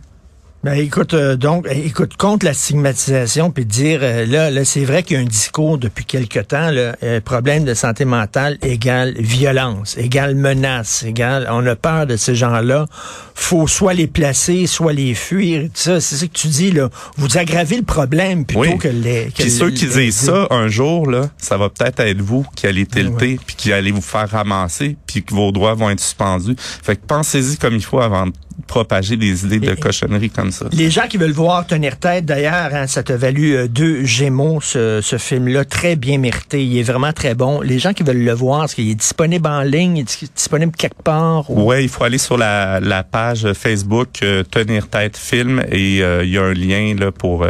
Ben 0.63 0.73
écoute, 0.73 1.15
euh, 1.15 1.37
donc, 1.37 1.65
eh, 1.67 1.87
écoute, 1.87 2.17
contre 2.17 2.45
la 2.45 2.53
stigmatisation, 2.53 3.49
puis 3.49 3.65
dire, 3.65 4.01
euh, 4.03 4.27
là, 4.27 4.51
là 4.51 4.63
c'est 4.63 4.85
vrai 4.85 5.01
qu'il 5.01 5.17
y 5.17 5.19
a 5.19 5.23
un 5.23 5.27
discours 5.27 5.79
depuis 5.79 6.05
quelque 6.05 6.37
temps, 6.37 6.69
là, 6.69 6.95
euh, 7.01 7.19
problème 7.19 7.63
de 7.63 7.73
santé 7.73 8.05
mentale 8.05 8.59
égale 8.61 9.15
violence, 9.17 9.97
égale 9.97 10.35
menace, 10.35 11.01
égale, 11.01 11.47
on 11.49 11.65
a 11.65 11.75
peur 11.75 12.05
de 12.05 12.15
ces 12.15 12.35
gens-là. 12.35 12.85
Faut 13.33 13.65
soit 13.65 13.95
les 13.95 14.05
placer, 14.05 14.67
soit 14.67 14.93
les 14.93 15.15
fuir. 15.15 15.67
Ça, 15.73 15.99
c'est 15.99 16.17
ça 16.17 16.27
que 16.27 16.31
tu 16.31 16.47
dis 16.47 16.71
là. 16.71 16.89
Vous 17.17 17.39
aggravez 17.39 17.77
le 17.77 17.83
problème 17.83 18.45
plutôt 18.45 18.77
que 18.77 18.87
les. 18.87 19.31
puis 19.35 19.49
ceux 19.49 19.71
qui 19.71 19.87
disent 19.87 20.15
ça 20.15 20.45
un 20.51 20.67
jour 20.67 21.09
là, 21.09 21.31
ça 21.39 21.57
va 21.57 21.69
peut-être 21.69 22.01
être 22.01 22.21
vous 22.21 22.45
qui 22.55 22.67
allez 22.67 22.85
tilter, 22.85 23.39
puis 23.43 23.55
qui 23.55 23.73
allez 23.73 23.91
vous 23.91 24.01
faire 24.01 24.29
ramasser, 24.29 24.95
puis 25.07 25.23
que 25.23 25.33
vos 25.33 25.51
droits 25.51 25.73
vont 25.73 25.89
être 25.89 25.99
suspendus. 25.99 26.55
Fait 26.59 26.97
que 26.97 27.01
pensez-y 27.07 27.57
comme 27.57 27.75
il 27.75 27.83
faut 27.83 27.99
avant 27.99 28.27
de 28.27 28.33
propager 28.67 29.17
des 29.17 29.45
idées 29.45 29.59
de 29.59 29.75
cochonnerie 29.75 30.29
comme 30.29 30.51
ça. 30.51 30.65
Les 30.71 30.89
gens 30.89 31.07
qui 31.09 31.17
veulent 31.17 31.31
voir 31.31 31.65
tenir 31.67 31.97
tête, 31.97 32.25
d'ailleurs, 32.25 32.69
hein, 32.73 32.87
ça 32.87 33.03
t'a 33.03 33.17
valu 33.17 33.55
euh, 33.55 33.67
deux 33.67 34.03
Gémeaux, 34.05 34.59
ce, 34.61 35.01
ce 35.01 35.17
film-là, 35.17 35.65
très 35.65 35.95
bien 35.95 36.17
mérité. 36.17 36.63
Il 36.65 36.77
est 36.77 36.83
vraiment 36.83 37.13
très 37.13 37.35
bon. 37.35 37.61
Les 37.61 37.79
gens 37.79 37.93
qui 37.93 38.03
veulent 38.03 38.23
le 38.23 38.33
voir, 38.33 38.65
est-ce 38.65 38.75
qu'il 38.75 38.89
est 38.89 38.95
disponible 38.95 39.47
en 39.47 39.61
ligne, 39.61 39.97
il 39.97 40.01
est 40.01 40.33
disponible 40.35 40.73
quelque 40.77 41.01
part? 41.03 41.49
Ou... 41.49 41.63
Ouais, 41.63 41.83
il 41.83 41.89
faut 41.89 42.03
aller 42.03 42.17
sur 42.17 42.37
la, 42.37 42.79
la 42.79 43.03
page 43.03 43.51
Facebook 43.53 44.09
euh, 44.23 44.43
Tenir 44.43 44.87
tête 44.87 45.17
film 45.17 45.61
et 45.71 46.01
euh, 46.03 46.23
il 46.23 46.31
y 46.31 46.37
a 46.37 46.43
un 46.43 46.53
lien 46.53 46.95
là 46.97 47.11
pour 47.11 47.45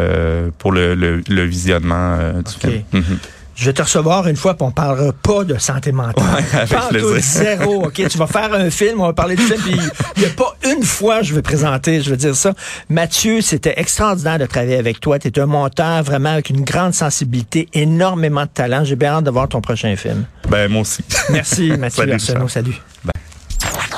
pour 0.57 0.71
le, 0.71 0.95
le, 0.95 1.21
le 1.27 1.43
visionnement 1.43 2.17
du 2.45 2.53
film. 2.59 2.83
Mm 2.93 2.99
-hmm. 2.99 3.17
Je 3.55 3.65
vais 3.65 3.73
te 3.73 3.81
recevoir 3.81 4.27
une 4.27 4.35
fois, 4.35 4.53
puis 4.55 4.65
on 4.65 4.71
parlera 4.71 5.11
pas 5.13 5.43
de 5.43 5.57
santé 5.57 5.91
mentale. 5.91 6.23
Ouais, 6.53 6.65
pas 6.67 6.89
tout 6.89 7.19
zéro, 7.19 7.85
OK? 7.85 7.93
tu 7.93 8.17
vas 8.17 8.27
faire 8.27 8.53
un 8.53 8.69
film, 8.69 9.01
on 9.01 9.07
va 9.07 9.13
parler 9.13 9.35
du 9.35 9.43
film, 9.43 9.61
puis 9.61 9.79
il 10.15 10.19
n'y 10.23 10.25
a 10.25 10.31
pas 10.31 10.55
une 10.65 10.83
fois 10.83 11.21
je 11.21 11.33
vais 11.33 11.41
présenter, 11.41 12.01
je 12.01 12.09
veux 12.09 12.17
dire 12.17 12.35
ça. 12.35 12.53
Mathieu, 12.89 13.41
c'était 13.41 13.73
extraordinaire 13.77 14.39
de 14.39 14.45
travailler 14.45 14.77
avec 14.77 14.99
toi. 14.99 15.19
Tu 15.19 15.27
es 15.27 15.39
un 15.39 15.45
monteur 15.45 16.03
vraiment 16.03 16.29
avec 16.29 16.49
une 16.49 16.63
grande 16.63 16.93
sensibilité, 16.93 17.67
énormément 17.73 18.43
de 18.43 18.49
talent. 18.49 18.83
J'ai 18.83 18.95
bien 18.95 19.13
hâte 19.13 19.25
de 19.25 19.31
voir 19.31 19.47
ton 19.47 19.61
prochain 19.61 19.95
film. 19.95 20.25
Ben, 20.49 20.69
moi 20.69 20.81
aussi. 20.81 21.03
Merci, 21.29 21.71
Mathieu 21.77 22.11
Arsenault. 22.11 22.47
Salut. 22.47 22.79
Ben. 23.03 23.11